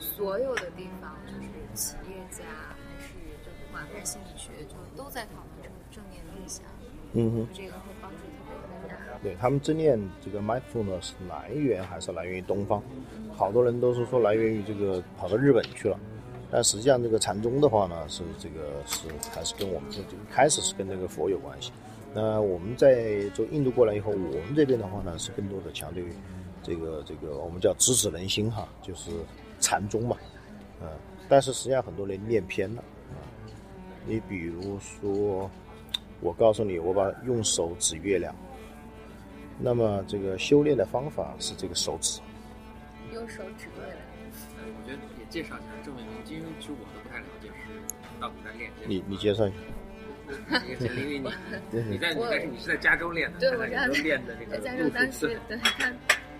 [0.00, 3.12] 所有的地方，就是企业家还是
[3.44, 6.64] 就不管是心理学，就都在讨论这个正面冥想。
[7.12, 8.96] 嗯哼，这个会帮助特别大。
[9.22, 12.82] 对他们正念这个 mindfulness 来源还是来源于东方，
[13.34, 15.98] 好多人都是说来源于这个跑到日本去了，
[16.50, 21.70] 但实际上这个禅宗的话呢，是这个是还是跟我们这就开始是跟这个佛有关系。
[22.18, 26.10] 那我们在从印度过来以后，我们这边的话呢，是更多的强调于
[26.62, 29.10] 这个这个我们叫直指人心哈，就是
[29.60, 30.16] 禅宗嘛，
[30.80, 30.88] 嗯，
[31.28, 33.20] 但是实际上很多人念偏了啊。
[34.06, 35.50] 你比如说，
[36.22, 38.34] 我告诉你，我把用手指月亮，
[39.60, 42.22] 那么这个修炼的方法是这个手指，
[43.12, 43.98] 用手指月亮。
[44.58, 47.78] 我觉得也介绍一下正面冥因为其实我都不太了解是
[48.18, 48.70] 到底在练。
[48.86, 49.56] 你你介绍一下。
[50.66, 51.32] 因为你
[51.90, 54.58] 你在但是你是在加州练的，对，我加州练的 那个。
[54.58, 55.92] 加州当时对他，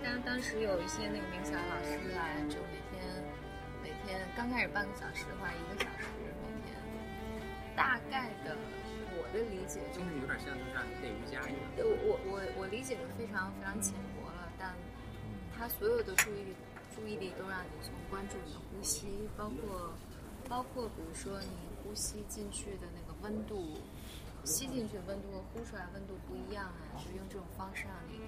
[0.03, 3.03] 当当时有一些那个冥想老师来，就每天
[3.83, 6.31] 每天刚开始半个小时的话，一个小时每
[6.66, 6.75] 天，
[7.77, 8.57] 大概的
[9.16, 11.61] 我的理解就就是是有点像就像练瑜伽一样。
[11.79, 14.75] 我我我我理解的非常非常浅薄了，但
[15.57, 16.55] 他所有的注意力
[16.94, 19.92] 注意力都让你从关注你的呼吸，包括
[20.49, 21.49] 包括比如说你
[21.83, 23.76] 呼吸进去的那个温度，
[24.44, 28.20] 吸进去的温度和呼出来温度不一样啊，就用这种方式让你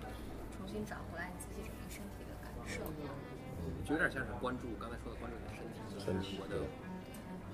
[0.57, 2.83] 重新找回来你自己整个身体的感受。
[3.85, 6.62] 就有点像是关注刚才说的关注你的身体，我的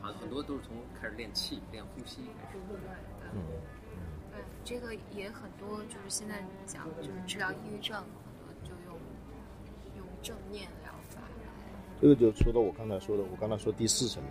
[0.01, 2.59] 好像很多都是从开始练气、练呼吸开始。
[2.69, 2.89] 对对
[3.35, 3.43] 嗯，
[4.31, 8.99] 对，这个也很多，就是现在讲就是治疗抑郁症，很多就用
[9.97, 11.51] 用正念疗法来。
[12.01, 14.23] 这个就说到我刚才说的，我刚才说第四层，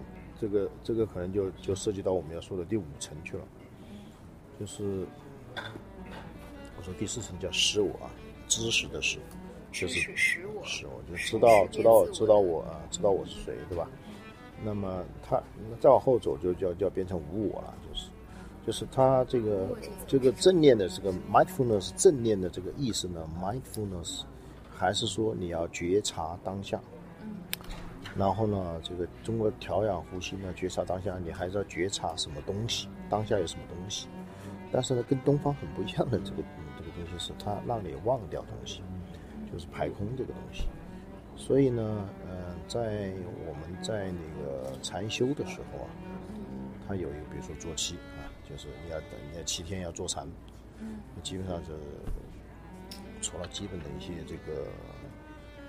[0.44, 3.44] 这个这个可能就就涉及到我们要说的第五层去了，
[4.60, 5.08] 就是
[6.78, 8.12] 我说第四层叫识我啊，
[8.50, 9.20] 知识的识，
[9.72, 13.88] 就是识我，是，我就识知道知道知道我啊，知道我是谁，对吧？
[14.62, 18.10] 那么他那再往后走就就就要变成无我了，就是
[18.66, 19.70] 就是他这个
[20.06, 24.24] 这个正念的这个 mindfulness 正念的这个意思呢，mindfulness
[24.70, 26.93] 还是说你要觉察当下，嗯
[28.15, 34.08] 然后呢，这个中国调养呼吸呢，觉察当下，你还是要觉察什么东西，当下有什么东西。
[34.71, 36.43] 但是呢，跟东方很不一样的这个、
[36.78, 38.82] 这个东西是，它让你忘掉东西，
[39.52, 40.67] 就是排空这个东西。
[41.36, 43.12] 所以呢，呃，在
[43.47, 45.89] 我们在那个禅修的时候啊，
[46.88, 50.28] 它有一个，比如说坐七啊，就是你要等你要七天要做禅，
[51.23, 51.71] 基本上是
[53.21, 54.67] 除了基本的一些这个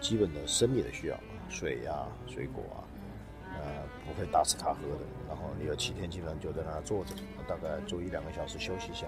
[0.01, 1.17] 基本的生理的需要，
[1.49, 2.85] 水呀、水果啊，
[3.61, 5.05] 呃，不会大吃大喝的。
[5.29, 7.15] 然后你有七天基本上就在那坐着，
[7.49, 9.07] 大概坐一两个小时休息一下，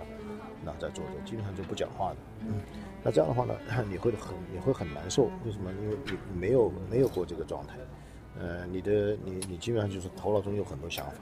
[0.64, 2.16] 然后再坐着，基本上就不讲话的。
[2.40, 2.60] 嗯，
[3.02, 3.54] 那这样的话呢，
[3.88, 5.70] 你会很你会很难受，为什么？
[5.72, 7.76] 因为你没有没有过这个状态，
[8.38, 11.12] 呃，你的你你基本上就是头脑中有很多想法。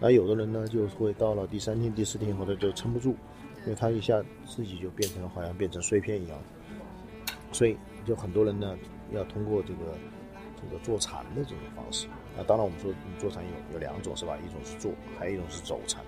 [0.00, 3.16] 那有的人呢，就会到了第三天、第四天或者就撑不住，
[3.64, 6.38] 因为他一下自己就变成好像变成碎片一样，
[7.50, 8.78] 所以就很多人呢
[9.10, 9.96] 要通过这个
[10.60, 12.06] 这个坐禅的这种方式。
[12.36, 14.36] 那当然我们说你坐禅有有两种是吧？
[14.38, 16.02] 一种是坐，还有一种是走禅。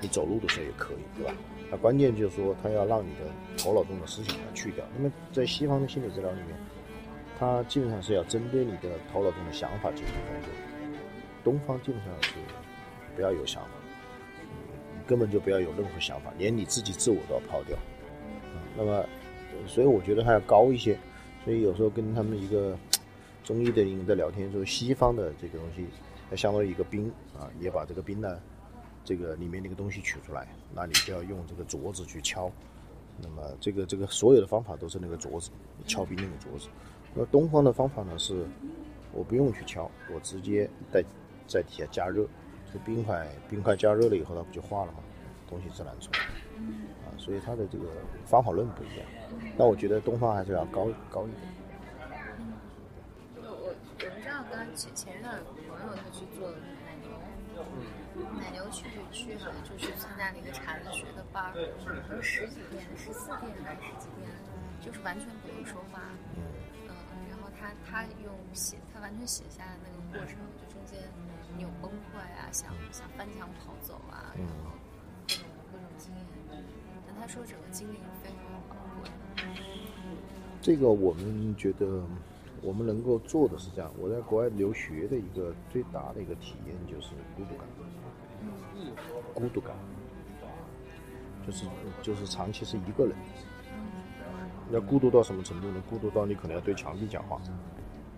[0.00, 1.34] 你走路的时候也可以，对吧？
[1.70, 4.84] 那关键就是说，它要让你的头脑中的思想要去掉。
[4.94, 6.56] 那么在西方的心理治疗里面，
[7.38, 10.50] 它基本上是要针对你的头脑中的想法进行工作。
[11.42, 12.34] 东方基本上是
[13.14, 13.70] 不要有想法，
[14.94, 17.76] 你根本就不要有任何想法，连你自己自我都要抛掉。
[18.54, 19.02] 嗯，那么，
[19.66, 20.96] 所以我觉得它要高一些。
[21.42, 22.76] 所以有时候跟他们一个
[23.46, 25.86] 中医的人在聊天说，西方的这个东西，
[26.28, 28.40] 它相当于一个冰啊，也把这个冰呢，
[29.04, 32.50] 这个里面那个东西取出来，那你就要用这个镯子去敲。
[33.22, 35.52] 那么这个这个所有的方法都是那个镯子，
[35.86, 36.68] 敲冰那个镯子。
[37.14, 38.44] 那东方的方法呢是，
[39.12, 41.04] 我不用去敲，我直接在
[41.46, 42.26] 在底下加热，
[42.72, 44.98] 这冰块冰块加热了以后，它不就化了吗？
[45.48, 46.18] 东西自然出来。
[47.06, 47.84] 啊，所以它的这个
[48.24, 49.06] 方法论不一样。
[49.56, 51.40] 那我觉得东方还是要高高一点。
[53.36, 56.52] 我我我前前一段朋友他去做
[56.84, 57.08] 奶牛，
[58.38, 61.56] 奶牛去去好像就是参加了一个禅学的班儿，
[62.12, 64.28] 有十几天，十四天还是十几天，
[64.84, 66.02] 就是完全不用说话。
[66.36, 66.44] 嗯
[66.84, 66.92] 嗯，
[67.30, 71.00] 然后他他用写，他完全写下来那个过程，就中间
[71.56, 74.76] 你有崩溃啊，想想翻墙跑走啊，然后
[75.26, 76.22] 各种各种经验。
[77.06, 78.36] 但他说整个经历非常
[78.68, 79.10] 宝贵。
[80.60, 82.02] 这个我们觉得，
[82.66, 83.88] 我们能够做的是这样。
[83.96, 87.68] 我在国外留学的一个最大的一个体验就是孤独感，
[89.32, 89.76] 孤独感，
[91.46, 91.64] 就是
[92.02, 93.14] 就是长期是一个人。
[94.72, 95.80] 要孤独到什么程度呢？
[95.88, 97.40] 孤独到你可能要对墙壁讲话。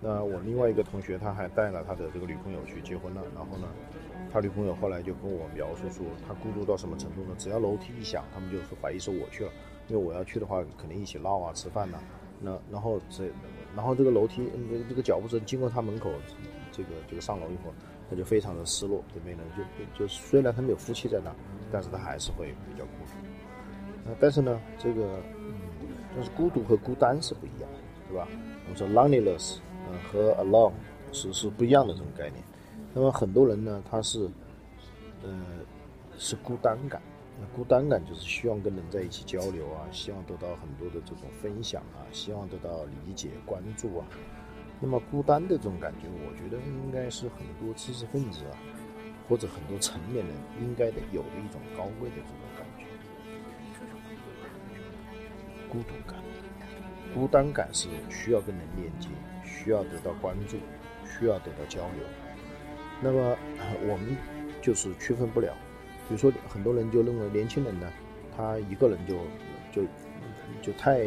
[0.00, 3.68] 那我另外一个同学他还带了他的这个女朋友去结婚了，然后呢，
[4.32, 7.34] 他女朋友后来就跟我描述说，他孤独到什么程度呢？
[7.36, 9.52] 只要楼梯一响，他们就是怀疑是我去了，
[9.88, 11.98] 因为我要去的话，肯定一起闹啊、吃饭呐、
[12.40, 13.24] 那然后这，
[13.76, 16.10] 然后这个楼梯，这个这个脚步声经过他门口，
[16.72, 17.72] 这个这个上楼以后，
[18.10, 19.62] 他就非常的失落，这边呢就
[19.98, 21.32] 就虽然他们有夫妻在那，
[21.70, 24.08] 但是他还是会比较孤独。
[24.08, 25.54] 呃，但是呢，这个嗯，
[26.14, 27.78] 但是孤独和孤单是不一样的，
[28.08, 28.26] 对吧？
[28.64, 30.72] 我们说 loneliness，嗯、和 alone
[31.12, 32.42] 是是不一样的这种概念。
[32.94, 34.28] 那么很多人呢，他是，
[35.22, 35.44] 呃，
[36.16, 37.00] 是孤单感。
[37.40, 44.06] 那孤单感就是希望跟人在一起交流啊，希望得到很多的这种分享啊，希望得到理解、关注啊。
[44.80, 48.58] 那么孤单的这种感觉，我觉得应该是很多知识分子啊，
[49.28, 52.84] 或者很多成年人应该的有的一种高贵的这种感觉。
[55.68, 56.18] 孤独感，
[57.12, 59.08] 孤单感是需要跟人连接，
[59.44, 60.56] 需要得到关注，
[61.04, 62.04] 需要得到交流。
[63.00, 63.36] 那么
[63.82, 64.16] 我们
[64.62, 65.54] 就是区分不了，
[66.08, 67.86] 比如说很多人就认为年轻人呢，
[68.36, 69.16] 他一个人就
[69.70, 69.86] 就
[70.62, 71.04] 就太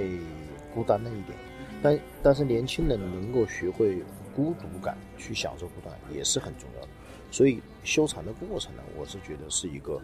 [0.74, 1.38] 孤单了一点，
[1.82, 4.02] 但但是年轻人能够学会
[4.36, 6.90] 孤独感，去享受孤单也是很重要的。
[7.32, 10.00] 所以修禅的过程呢，我是觉得是一个。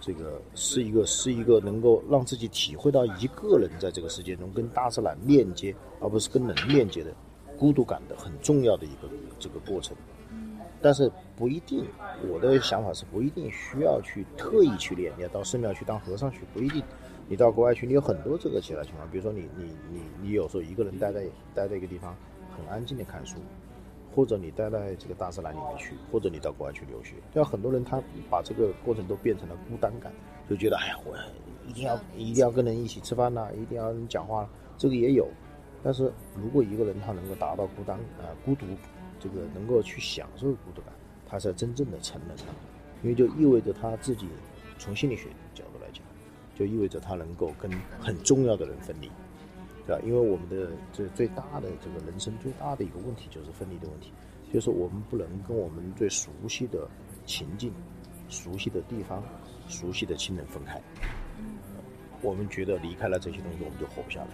[0.00, 7.12] 这个是一个是一个能够让自己体会到一个人在这个世界中跟大自然链接，而不是跟人链接的
[7.58, 9.08] 孤独感的很重要的一个
[9.40, 9.96] 这个过程。
[10.80, 11.86] 但是不一定，
[12.28, 16.82] 我的想法是不一定需要去特意去练，你要到寺庙去当和尚去，不一定。
[17.28, 21.24] 你到国外去，你有很多这个其他情况，比如说你你你你有时候一个人待在
[21.54, 22.16] 待在一个地方，
[22.56, 23.36] 很安静的看书。
[24.16, 30.10] 或者你待在这个大自然里面去，或者你到国外去留学，像很多人他把这个过程都变成了孤单感，
[30.50, 31.14] 就觉得哎呀，我
[31.68, 35.28] 一定要一定要跟人一起吃饭呐，一定要讲话，这个也有。
[35.84, 38.66] 但是如果一个人他能够达到孤单啊孤独，
[39.20, 40.92] 这个能够去享受孤独感，
[41.28, 42.44] 他才真正的成了他，
[43.02, 44.26] 因为就意味着他自己
[44.78, 46.02] 从心理学角度来讲，
[46.54, 49.10] 就意味着他能够跟很重要的人分离。
[49.86, 50.02] 对吧？
[50.04, 54.12] 因为我们的这最大的这个人生最大的一个问题就是分离的问题，
[54.52, 56.86] 就是我们不能跟我们最熟悉的
[57.24, 57.72] 情境、
[58.28, 59.22] 熟悉的地方、
[59.66, 60.78] 熟悉的亲人分开。
[62.20, 64.28] 我们觉得离开了这些东西，我们就活不下来。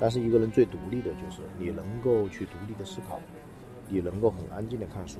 [0.00, 3.20] 但是一个人最独立的就是你能够去独立的思考，
[3.88, 5.18] 你能够很安静的看书，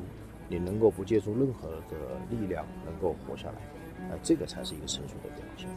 [0.49, 3.61] 你能够不借助任何的力量能够活下来，
[4.09, 5.69] 啊，这个才是一个成熟的表现。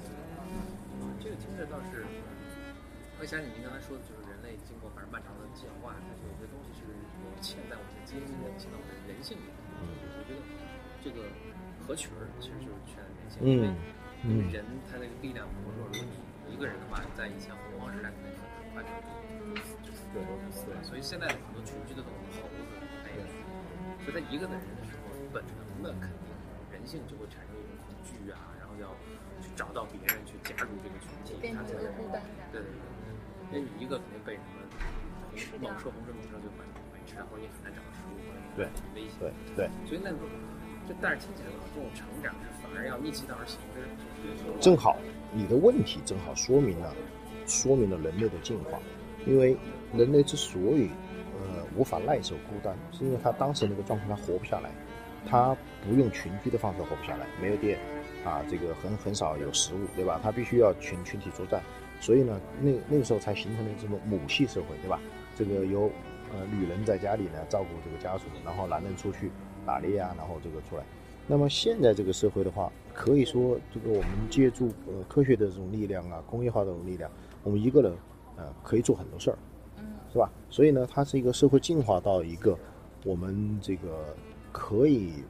[1.20, 2.06] 这个听着倒是。
[3.22, 6.90] 我想起您刚才说的，就是人类经过反正漫长的进化，它有些东西是
[7.22, 9.46] 有潜在我们的基因里，潜在我们的人性里。
[9.78, 10.42] 嗯，我觉得
[11.06, 11.30] 这个
[11.86, 13.70] 合群儿其实就是全人性，因为
[14.26, 16.18] 因为人他那个力量不说，如果你
[16.50, 18.42] 一个人的话，在以前洪荒时代可能很
[18.74, 18.90] 快就
[19.86, 19.94] 就
[20.50, 22.31] 死了，所以现在很多群居的动物，猴子、还有，
[24.04, 26.26] 所以在一个的人的时候，本能的肯定
[26.72, 28.90] 人性就会产生一种恐惧啊，然后要
[29.42, 32.50] 去找到别人去加入这个群体，变成一个孤单感。
[32.52, 32.82] 对对对。
[33.52, 34.40] 因为你一个肯定被
[35.36, 38.64] 什么猛兽、洪水猛兽就把把你吃掉，或者你很难找到食物，或者对
[38.96, 39.20] 危险。
[39.20, 39.70] 对对。
[39.86, 40.20] 所以那种，
[40.88, 43.84] 这但是听起来这种成长是反而要逆其道而行之。
[44.60, 44.98] 正好
[45.34, 46.96] 你的问题正好说明了，
[47.46, 48.80] 说明了人类的进化。
[49.28, 49.56] 因为
[49.94, 51.11] 人类之所以呃
[51.76, 54.70] 无法耐受孤单，是因为他当时那个状态他活不下来，
[55.28, 55.56] 他
[55.88, 57.80] 不用群居的方式活不下来，没有电
[58.26, 60.20] 啊，这个很很少有食物，对吧？
[60.24, 61.62] 他必须要群群体作战。
[62.00, 65.00] 所以呢，那那个时候才形成了这种母系社会，对吧？
[65.36, 65.84] 这个由
[66.34, 69.32] 呃女人在家里呢照顾这个家属，然后男人出去
[69.66, 70.84] 打猎啊，然后这个出来。
[71.28, 77.10] 那么现在这个社会的话，可以说这个我们借助呃科学的这种力量啊，工业化的这种力量，
[77.44, 77.94] 我们一个人
[78.36, 79.38] 呃可以做很多事儿，
[80.12, 80.30] 是吧？
[80.50, 82.58] 所以呢，它是一个社会进化到一个
[83.06, 84.15] 我们这个
[84.52, 85.24] 可以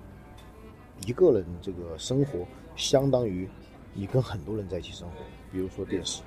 [1.05, 3.47] 一个人这个生活，相当于
[3.93, 5.15] 你跟很多人在一起生活。
[5.51, 6.23] 比如说电视，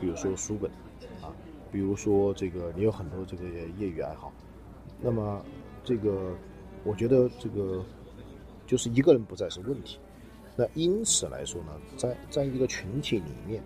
[0.00, 0.70] 比如说书本，
[1.22, 1.34] 啊，
[1.72, 4.32] 比如说这个你有很多这个业余爱好，
[5.00, 5.44] 那么
[5.82, 6.34] 这个
[6.84, 7.84] 我觉得这个
[8.66, 9.98] 就是一个人不再是问题。
[10.54, 13.62] 那因此来说呢，在在一个群体里面，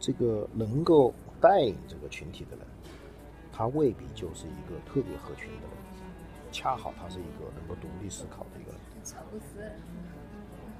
[0.00, 2.66] 这个能够带领这个群体的人，
[3.52, 5.76] 他未必就是一个特别合群的人，
[6.50, 8.80] 恰好他是一个能够独立思考的一个人。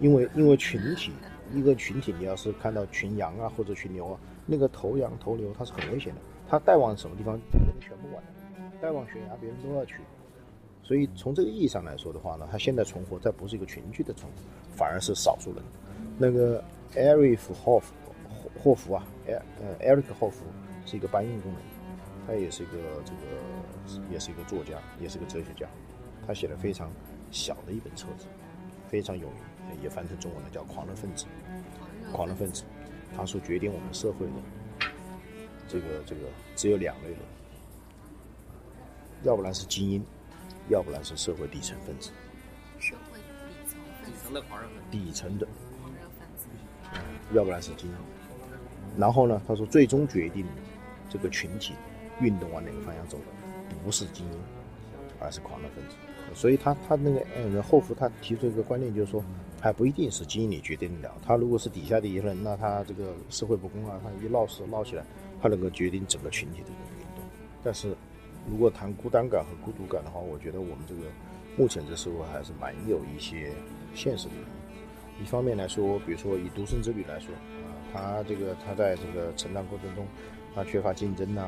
[0.01, 1.13] 因为因为群体。
[1.53, 8.25] 一个群体，你要是看到群羊啊或者群牛啊，那个头羊头牛它是很危险的，它带往什么地方，别人全不管，
[8.81, 9.97] 带往悬崖别人都要去。
[10.83, 14.39] 所以从这个意义上来说的话呢，它现在存活，在不是一个群居的存活，
[14.75, 15.63] 反而是少数人。
[16.17, 16.65] 那个
[16.97, 17.93] 艾瑞夫霍夫
[18.65, 20.47] 霍夫啊，艾呃艾瑞克霍夫
[20.87, 21.61] 是一个搬运工人，
[22.27, 22.73] 他也是一个
[23.05, 25.69] 这个也是一个作家，也是个哲学家，
[26.27, 26.91] 他写了非常
[27.31, 28.25] 小的一本册子，
[28.89, 29.37] 非常有名。
[29.83, 31.27] 也翻成中文了，叫狂热分子。
[32.13, 32.65] 狂热分子，
[33.15, 34.33] 他说决定我们社会的
[35.69, 36.21] 这个这个
[36.57, 37.19] 只有两类人，
[39.25, 40.05] 要不然是精英，
[40.69, 42.13] 要不然是社会底层分子。
[42.79, 43.25] 社会底
[43.69, 44.91] 层底层的狂热分子。
[44.91, 45.47] 底层的
[45.81, 46.47] 狂热分子。
[47.35, 48.14] 要不然是精英。
[48.99, 50.45] 然后呢，他说最终决定
[51.09, 51.75] 这个群体
[52.21, 53.25] 运动往哪个方向走的，
[53.85, 54.39] 不是精英，
[55.21, 55.97] 而是狂热分子。
[56.35, 59.23] 所以他他那个嗯后福他提出一个观念，就是说。
[59.61, 65.03] 还不一定是精英里决定得了，他如果是底下的一些人，那他这个社会不公啊，他一闹事闹起来，
[65.41, 67.25] 他能够决定整个群体的一个运动。
[67.63, 67.97] 但是，
[68.47, 71.01] 如果谈孤单感和孤独感的话，我觉得我们这个
[71.57, 73.53] 目前这社会还是蛮有一些
[73.95, 75.25] 现实的原因。
[75.25, 77.31] 一方面来说，比如说以独生子女来说，
[77.95, 80.05] 他这个他在这个成长过程中，
[80.55, 81.43] 他缺乏竞争呐，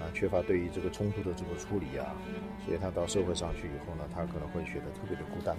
[0.00, 2.16] 啊，缺乏对于这个冲突的这个处理啊，
[2.64, 5.54] 所以他到社会上去以后呢，他可能会觉得特别的孤单。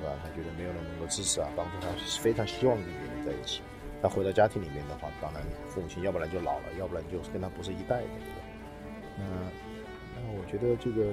[0.00, 0.16] 对吧？
[0.24, 1.86] 他觉得没有人能够支持啊，帮助他，
[2.18, 3.60] 非常希望跟别人在一起。
[4.02, 8.42] 那回到家庭里面的话，当然父母亲要不然就老了，要不然就是跟他不是一代的，对吧？
[9.18, 9.22] 那
[10.16, 11.12] 那我觉得这个，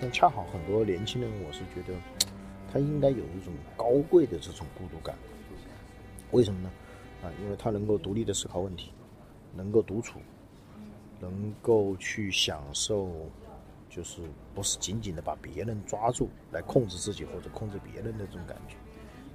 [0.00, 1.98] 但恰好很多年轻人，我是觉得
[2.72, 5.16] 他应该有一种高贵的这种孤独感。
[6.30, 6.70] 为什么呢？
[7.22, 8.92] 啊，因为他能够独立的思考问题，
[9.54, 10.18] 能够独处，
[11.20, 13.10] 能够去享受，
[13.88, 14.22] 就是
[14.54, 18.76] 不是仅仅的把别人抓住来控制自己或者控制别人的这种感觉。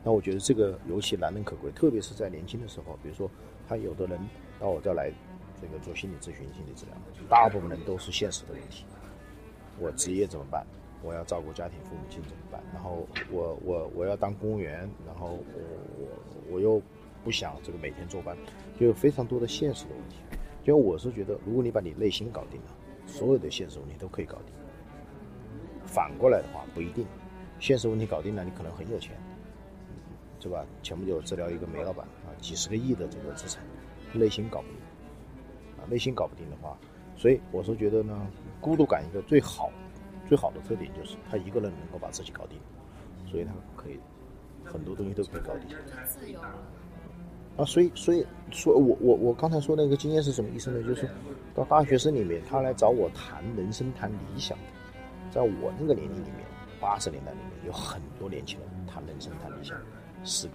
[0.03, 3.29] 那我觉得这个尤其难能可贵，特别是在年轻的时候，比如说
[3.67, 4.19] 他有的人
[4.59, 5.11] 到我这来，
[5.59, 6.95] 这个做心理咨询、心理治疗，
[7.29, 8.85] 大部分人都是现实的问题。
[9.79, 10.65] 我职业怎么办？
[11.03, 12.63] 我要照顾家庭，父母亲怎么办？
[12.73, 15.61] 然后我我我要当公务员，然后我
[15.99, 16.81] 我我又
[17.25, 18.37] 不想这个每天坐班，
[18.79, 20.17] 就有非常多的现实的问题。
[20.63, 22.67] 就我是觉得，如果你把你内心搞定了，
[23.05, 24.53] 所有的现实问题都可以搞定。
[25.83, 27.05] 反过来的话不一定，
[27.59, 29.17] 现实问题搞定了，你可能很有钱。
[30.39, 30.63] 是吧？
[30.83, 33.63] 前不久治疗一个煤老板啊，几十个亿的这个资产，
[34.13, 34.77] 内心搞不定
[35.79, 36.77] 啊，内心搞不定的话，
[37.15, 38.27] 所以我是觉得呢，
[38.61, 39.71] 孤独感一个最好、
[40.27, 42.59] 最好的特点就是他一个人能够把自己搞定，
[43.25, 43.99] 所以他可以
[44.63, 45.75] 很多东西都可以搞定。
[46.05, 46.39] 自由
[47.57, 50.83] 啊，所以所以说我我我刚才说那个经验是什么意思呢？
[50.83, 51.09] 就是
[51.53, 54.63] 到大学生里面，他来找我谈人生、谈理想的，
[55.31, 56.45] 在我那个年龄里面，
[56.81, 59.77] 八十年代里面有很多年轻人谈人生、谈理想。
[60.25, 60.53] 四个，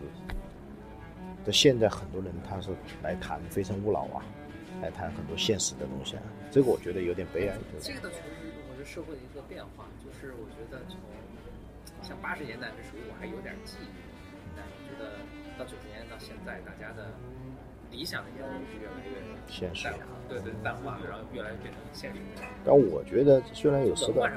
[1.44, 2.70] 在现在很多人他是
[3.02, 4.20] 来谈非诚勿扰啊，
[4.82, 7.56] 来谈很多现实的东西啊，这个我觉得有点悲哀。
[7.80, 10.98] 这个确实是我觉得社会的一个变化，就是我觉得从
[12.02, 13.88] 像八十年代的时候我还有点记忆，
[14.56, 15.16] 但我觉得
[15.60, 17.12] 到九十年代到现在，大家的
[17.90, 19.88] 理想的样子是越来越现实，
[20.26, 22.18] 对对淡化，然后越来越变成现实。
[22.64, 24.32] 但我觉得虽然有时代，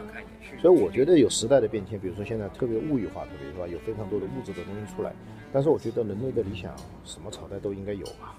[0.62, 5.14] 所以我觉得有时代的变迁，比如说现在特别物欲化，特别是吧，有非常多的物质的东西出来。
[5.54, 8.36] 但是我觉得人类的理想，什么朝代都应该有啊，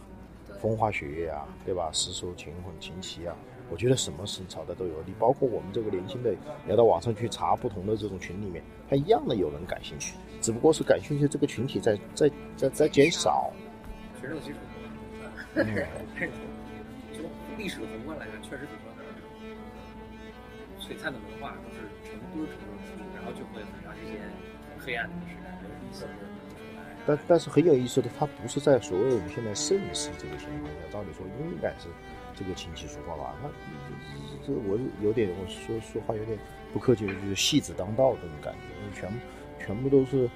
[0.60, 1.88] 风花雪月啊，对吧？
[1.90, 3.34] 诗书情婚琴棋啊，
[3.70, 4.92] 我觉得什么是朝代都有。
[5.06, 6.32] 你包括我们这个年轻的，
[6.64, 13.50] 你要到网上去查不同的这种群里面，它一样的有人感兴趣，只不过是感兴趣这个群体在在在在减少。
[14.20, 14.56] 群众基础。
[15.56, 15.64] 嗯，
[17.16, 17.24] 从
[17.56, 18.92] 历史宏观来看，确实比如说
[20.78, 24.20] 璀璨的文化都是成堆成堆出然后就会很长时间
[24.78, 26.04] 黑暗的时代，有意思。
[27.06, 31.88] 但但是很有意思的，它不是在所谓我们现在盛世这个情况下，照理说应该是
[32.36, 33.34] 这个琴棋书画吧？
[33.40, 33.48] 它
[34.46, 36.38] 这我有点我说说话有点
[36.70, 38.58] 不客气的，就是戏子当道这种感觉，
[39.00, 39.10] 全
[39.64, 40.28] 全部都是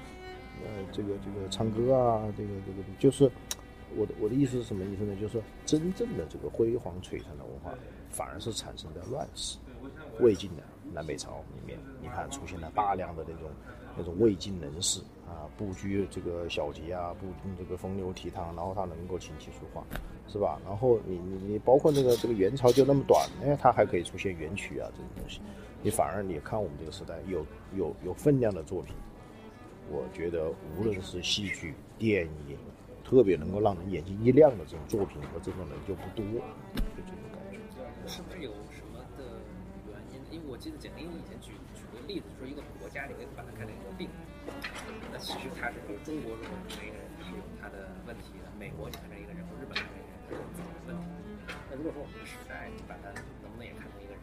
[0.63, 3.29] 呃这个这个唱歌啊，这个这个就是
[3.95, 5.15] 我的我的意思是什么意思呢？
[5.21, 7.73] 就是真正的这个辉煌璀璨的文化，
[8.09, 9.57] 反而是产生在乱世。
[10.19, 13.49] 魏晋的南北朝里面，你看出现了大量的那种
[13.95, 14.99] 那种魏晋人士。
[15.29, 19.85] 啊，不拘这个小节啊，不这个风流倜傥，然后他能够琴棋书画，
[20.27, 20.59] 是吧？
[20.65, 25.39] 然后你你你包括那个这个元朝就那么短，哎，他还可以出现元曲啊这种东西，
[25.83, 28.95] 你反而你看我们这个时代有有有分量的作品，
[29.89, 32.57] 我觉得无论是戏剧、电影，
[33.03, 36.23] 特别能够让人眼睛一亮的这种作品和这种人就不多，
[36.93, 37.57] 就这种感觉。
[38.05, 39.41] 是不是有什么的
[39.89, 40.21] 原因？
[40.29, 44.07] 因为我记得简历以前举举个例子，说一个国家里面把它看成一个病。
[45.09, 51.01] 那其实他是说中国如果是一个人是有他的问题的，美国你看成一个人，或日本看成一个人，他有自己的问题。
[51.69, 53.09] 那如果说我们的时代，你把他
[53.41, 54.21] 能不能也看成一个人？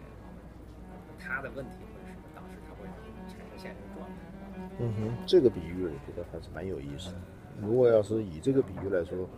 [1.19, 2.87] 他的问题或者什么，当时他会
[3.27, 4.36] 产生现实状态。
[4.79, 7.17] 嗯哼，这个比喻我觉得还是蛮有意思的。
[7.61, 9.29] 如果要是以这个比喻来说，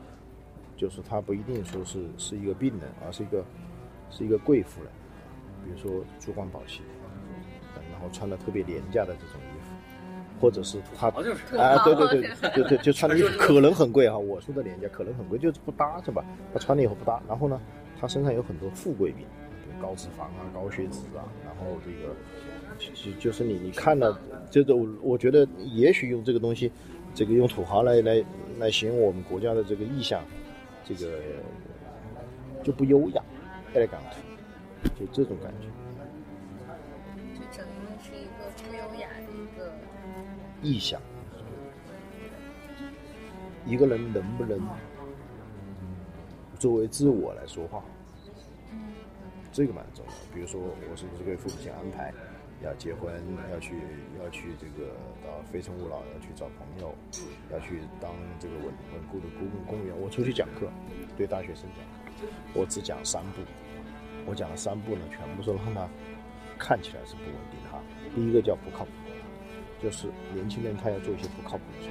[0.77, 3.45] 就是他不一定说是是一个病人，而是一个
[4.11, 4.91] 是一个贵妇人，
[5.65, 6.83] 比如说珠光宝气，
[7.93, 9.75] 然后穿的特别廉价的这种衣服。
[10.41, 14.17] 或者是他啊，对对对对对，就穿的衣服可能很贵哈。
[14.17, 16.25] 我说的廉价可能很贵，就是不搭是吧？
[16.55, 17.61] 他穿了以后不搭，然后呢，
[18.01, 19.27] 他身上有很多富贵病，
[19.83, 22.15] 高脂肪啊、高血脂啊，然后这个
[22.79, 24.19] 就就是你你看了，
[24.51, 26.71] 这种我觉得也许用这个东西，
[27.15, 28.25] 这个用土豪来来
[28.59, 30.23] 来形容我们国家的这个意象，
[30.85, 31.21] 这个
[32.63, 33.23] 就不优雅
[33.75, 33.99] ，elegant，
[34.99, 35.67] 就这种感觉。
[37.35, 37.73] 这整个
[38.03, 39.73] 是一个优雅的一个
[40.63, 41.01] 意象，
[43.67, 44.61] 一个人能不能
[46.59, 47.83] 作为自我来说话，
[49.53, 50.13] 这个蛮重要。
[50.33, 52.13] 比如说，我是不是给父母亲安排
[52.63, 53.15] 要结婚，
[53.53, 53.77] 要去
[54.23, 54.91] 要去这个
[55.25, 56.95] 到非诚勿扰，要去找朋友，
[57.53, 59.95] 要去当这个稳稳固的公公务员。
[59.99, 60.69] 我出去讲课，
[61.17, 61.85] 对大学生讲
[62.21, 63.43] 课，我只讲三步。
[64.27, 65.89] 我讲的三步呢，全部是让他
[66.59, 67.81] 看起来是不稳定的哈。
[68.15, 68.91] 第一个叫不靠谱。
[69.81, 71.89] 就是年轻人他要做一些不靠谱的事。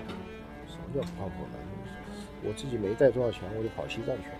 [0.68, 1.57] 什么叫不靠谱呢？
[2.43, 4.38] 我自己没带多少钱，我就跑西藏去了。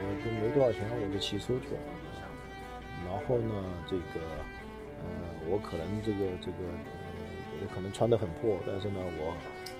[0.00, 1.80] 我就没多少钱，我就骑车去了。
[3.04, 3.52] 然后呢，
[3.86, 4.18] 这个，
[5.02, 9.34] 呃，我可能这个这个，呃，我可能穿得很破，但是呢，我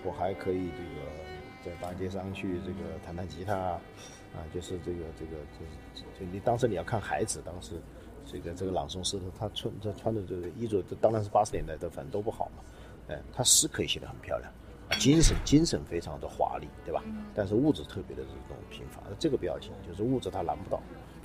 [0.05, 7.81] 我还可以这个在大街上去这个弹弹吉他，啊，就是这个这个就是就你当时你要看孩子，当时
[8.25, 12.63] 这个这个朗诵诗的，他穿他穿的这个衣着，这当然是八十年代的，反正都不好嘛。
[13.09, 14.53] 哎，他诗可以写得很漂亮。
[14.99, 17.05] 精神精神非常的华丽，对吧？
[17.35, 20.79] 但是物质特别的这种贫乏，这个不要紧，就是物质他拦不到。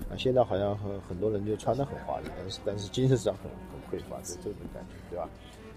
[0.09, 3.49] 啊，现在好像很很多人就穿的很华丽，但是但是精神上很
[3.99, 5.29] 很匮乏，就这种感觉，对吧？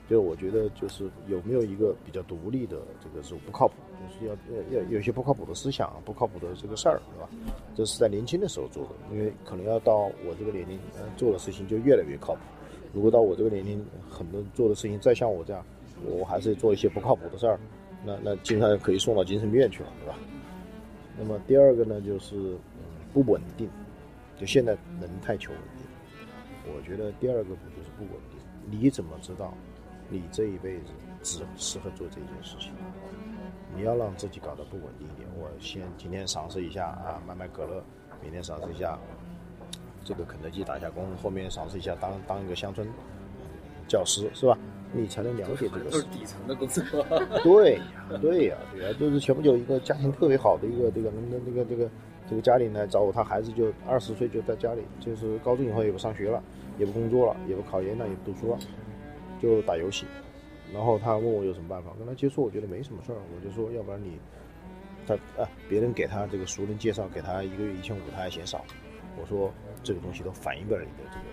[0.08, 7.28] 就我觉得就是有没有一个比较独立的这个是不靠谱，就是要要要有些不靠谱的思想，不靠谱的这个事儿，对吧？
[7.74, 12.40] 这是在年轻的时候做的，因为可能要到我这个年龄，呃，做的事情就越来越靠谱。
[12.92, 15.64] 如果到我这个年龄，很多做的事情再像我这样。
[16.04, 17.58] 我还是做一些不靠谱的事儿，
[18.04, 20.14] 那那经常可以送到精神病院去了，对吧？
[21.18, 23.68] 那么第二个呢，就是嗯不稳定，
[24.38, 25.75] 就现在人太求稳定。
[26.66, 28.40] 我觉得第二个不就是不稳定？
[28.70, 29.54] 你怎么知道
[30.08, 30.86] 你这一辈子
[31.22, 32.72] 只适合做这件事情？
[33.76, 35.28] 你要让自己搞得不稳定一点。
[35.36, 37.82] 我先今天尝试一下啊，卖卖可乐；
[38.22, 38.98] 明天尝试一下
[40.04, 42.88] 这个肯德基打下工；后面尝试一下当当一个乡村
[43.86, 44.58] 教师，是吧？
[44.92, 46.82] 你才能了解这个都是底层的工作。
[47.42, 47.78] 对，
[48.22, 51.90] 对呀，对呀，就是前不久一个家庭特别好的一个这个那那个这个
[52.28, 56.42] 这个家里来找我，他孩子就二十岁就在家里，就是高中以后也不上学了，
[56.78, 58.58] 也不工作了，也不考研了，也不读书了，
[59.40, 60.06] 就打游戏。
[60.72, 64.18] 然后他问我有什么办法，跟他接触，我觉得没什么事儿，我就说要不然你，
[65.06, 68.64] 他啊，别人给他这个熟人介绍，给他一个月一千五，他还嫌少。
[69.18, 69.52] 我说
[69.82, 71.24] 这个东西都反映不了你的这个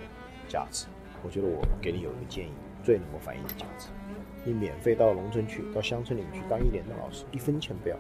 [0.48, 0.86] 价值，
[1.24, 2.52] 我觉得我给你有一个建议。
[2.84, 3.88] 最能够反映你的价值，
[4.44, 7.96] 你免费到农村去，到乡村里面去当一年的老师，一分钱不要，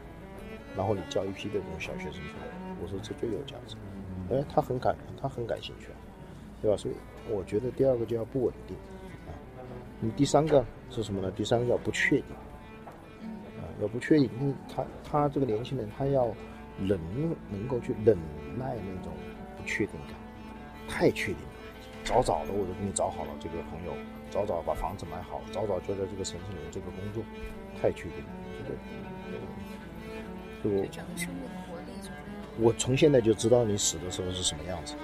[0.75, 2.52] 然后你教一批的这种小学生出来，
[2.83, 3.77] 我说这最有价值。
[4.29, 5.87] 哎，他很感，他很感兴趣，
[6.61, 6.75] 对吧？
[6.75, 6.95] 所以
[7.29, 8.75] 我觉得第二个就要不稳定
[9.27, 9.31] 啊。
[10.01, 11.31] 你第三个是什么呢？
[11.31, 12.35] 第三个叫不确定
[13.57, 16.27] 啊，要不确定，因为他他这个年轻人他要
[16.77, 16.99] 能
[17.49, 18.17] 能够去忍
[18.57, 19.13] 耐那种
[19.57, 20.15] 不确定感，
[20.87, 21.49] 太确定了。
[22.03, 23.93] 早早的我就给你找好了这个朋友。
[24.29, 27.23] 早早把房子买好，早早就在这个城市里面这个工作，
[27.79, 28.23] 太确定，
[30.63, 31.72] 这个，就整个生命活力就。
[32.59, 34.95] 我从现在就知道你死的时候是什么样子，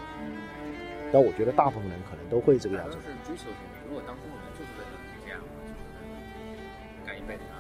[1.12, 2.98] 但我觉得大部分人可能都会这个样子。
[3.02, 3.90] 是追求什么？
[3.90, 4.94] 如果当初我们就是为了
[5.26, 5.74] 这样就是
[7.06, 7.58] 干一辈子当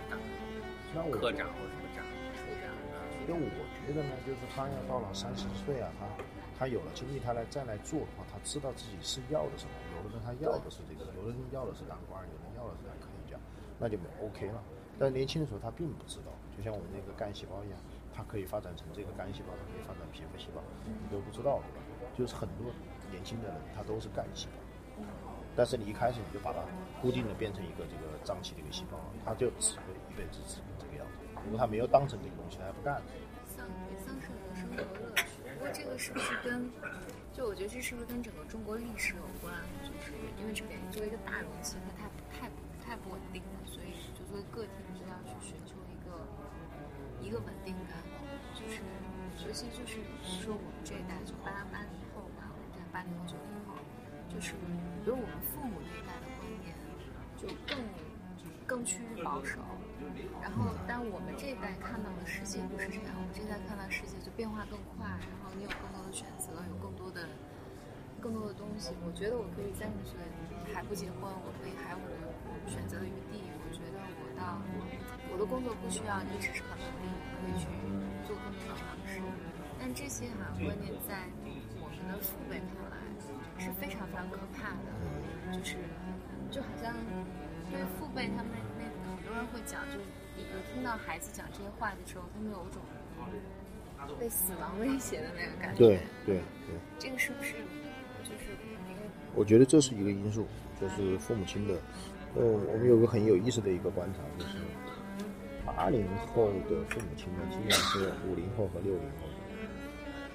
[1.09, 2.05] 科长或者什么长、
[2.37, 3.01] 处长啊。
[3.25, 6.05] 因为我觉得呢，就是他要到了三十岁啊，他
[6.57, 9.71] 他有了精力，他来再来做的话，他知道自己是要的什么。
[9.97, 13.41] 有的人他要的是这个，有的人要的是当官，有人要的是当科学家，
[13.81, 14.61] 那就没 OK 了。
[14.99, 17.79] 但年轻的时候他并不知道，就像我们那个干细胞一样，
[18.19, 22.11] 它可以发展成这个干细胞，它可以发展皮肤细胞，你都不知道，对吧？
[22.11, 22.67] 就是很多
[23.09, 25.07] 年轻的人他都是干细胞，
[25.55, 26.59] 但是你一开始你就把它
[27.01, 31.23] 固定的变成一个这个脏器的一个细胞，他就只会一辈子只能这个样子。
[31.45, 33.01] 如果他没有当成这个东西，他还不干。
[33.47, 33.65] 丧
[34.03, 35.39] 丧失了生活乐趣。
[35.55, 36.69] 不过这个是不是跟？
[37.31, 39.55] 就我觉得这是不是跟整个中国历史有关？
[39.79, 42.51] 就是因为这边作为一个大容器，它太太
[42.83, 46.11] 太不稳定了，所以就作为个体你就要去寻求一个
[47.23, 47.95] 一个稳定感。
[48.69, 48.79] 是
[49.45, 53.73] 尤其就是比如说我们这一代就八八零后吧，我们这八零后九零后，
[54.29, 54.53] 就是
[55.03, 56.75] 比如我们父母那一代的观念
[57.35, 57.75] 就更
[58.67, 59.59] 更趋于保守。
[60.41, 67.27] 然后，但我们这一代看到的世界不是这样，我们这一代看到世界就变化更快，然后你有更多的选择，有更多的。
[68.19, 70.19] 更多的东西，我觉得我可以三十岁
[70.75, 73.47] 还不结婚，我可以还有我的选择的余地。
[73.63, 74.59] 我觉得我到
[75.31, 77.71] 我的工作不需要你只是很稳定，我可以去
[78.29, 79.17] 做更多的尝试。
[79.81, 81.25] 但这些哈观念在
[81.81, 83.01] 我们的父辈看来
[83.57, 85.77] 是非常非常可怕的，就是
[86.51, 86.93] 就好像
[87.71, 89.97] 对父辈他们那很多人会讲，就
[90.37, 92.83] 你听到孩子讲这些话的时候，他们有一种
[94.19, 95.79] 被死亡威胁的那个感觉。
[95.79, 97.53] 对对对，这个是不是
[98.23, 98.53] 就是？
[99.33, 100.45] 我觉得这是一个因素，
[100.79, 101.73] 就是父母亲的。
[102.35, 104.58] 呃，我们有个很有意思的一个观察，就是
[105.79, 106.03] 八零
[106.35, 109.31] 后的父母亲呢，基本上是五零后和六零后，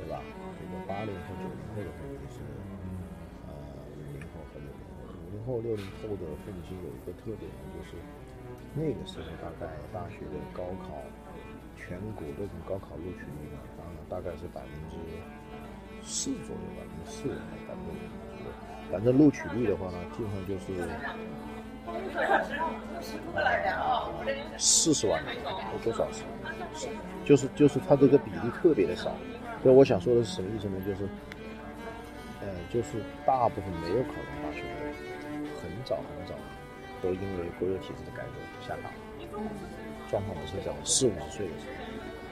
[0.01, 0.24] 对吧？
[0.57, 2.40] 这个八零后、九零后的父母是
[3.45, 3.53] 呃
[3.92, 5.12] 五零后和六零后。
[5.12, 8.01] 五零后、六零后的父母亲有一个特点呢，就是
[8.72, 10.97] 那个时候大概大学的高考，
[11.76, 14.97] 全国的这种高考录取率呢，当然大概是百分之
[16.01, 18.01] 四左右，百分之四还是百分之五
[18.32, 18.51] 左右。
[18.88, 20.72] 反正录取率的话呢，基本上就是
[24.57, 25.22] 四十万
[25.72, 26.22] 有多少次？
[27.24, 29.12] 就是就是他这个比例特别的少。
[29.62, 30.76] 所以我想说的是什么意思呢？
[30.87, 31.09] 就是，
[32.43, 34.93] 呃，就是大部分没有考上大学的人，
[35.62, 36.35] 很早很早
[37.01, 38.32] 都因为国有体制的改革
[38.66, 38.93] 下岗，
[40.11, 41.66] 状况不是在，四五十岁的时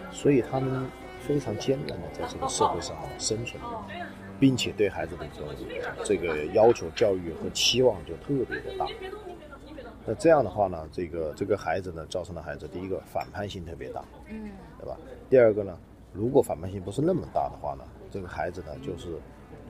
[0.06, 0.86] 候，所以他们
[1.20, 3.58] 非常艰难的在这个社会上生存，
[4.38, 8.86] 并且对孩子的这个这个要求、教育和期望就特别的大。
[10.04, 14.50] 那这样的话呢，这个这个孩子呢，造成的孩子第一个反叛性特别大，嗯
[14.80, 14.96] 对吧？
[15.30, 15.78] 第二个呢，
[16.12, 19.16] 如果反叛性不是那么大的话呢，这个孩子呢就是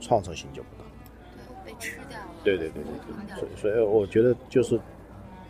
[0.01, 0.85] 创造性就不大。
[1.63, 2.25] 对，被吃掉了。
[2.43, 2.91] 对对对对
[3.27, 4.79] 对，所以所以我觉得就是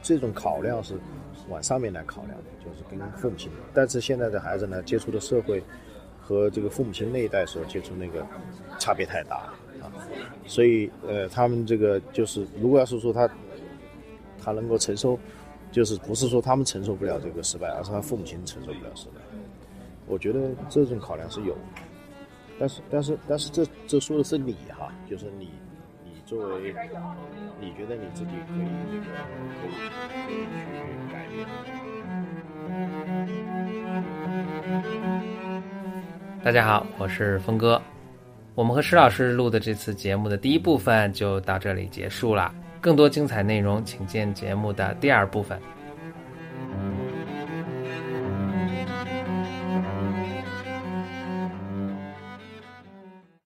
[0.01, 0.95] 这种考量是
[1.49, 3.49] 往上面来考量的，就是跟父母亲。
[3.73, 5.63] 但是现在的孩子呢，接触的社会
[6.21, 8.25] 和这个父母亲那一代所接触那个
[8.77, 9.91] 差别太大了啊，
[10.45, 13.29] 所以呃，他们这个就是如果要是说他
[14.43, 15.17] 他能够承受，
[15.71, 19.21] 就是不是说他们承受不了这个失败，而是他父母亲承受不了失败。
[20.05, 21.57] 我觉得这种考量是有，
[22.59, 25.49] 但是但是但是这这说的是你哈，就是你
[26.03, 26.75] 你作为
[27.61, 29.05] 你觉得你自己可以那个
[29.61, 29.71] 可以
[30.19, 30.43] 可以
[30.81, 31.47] 去改变。
[36.43, 37.81] 大家好，我是峰哥。
[38.55, 42.53] 我们和施老师录的这次节目的第一部分就到这里结束了，
[42.83, 45.57] 更多精彩内容请见节目的第二部分。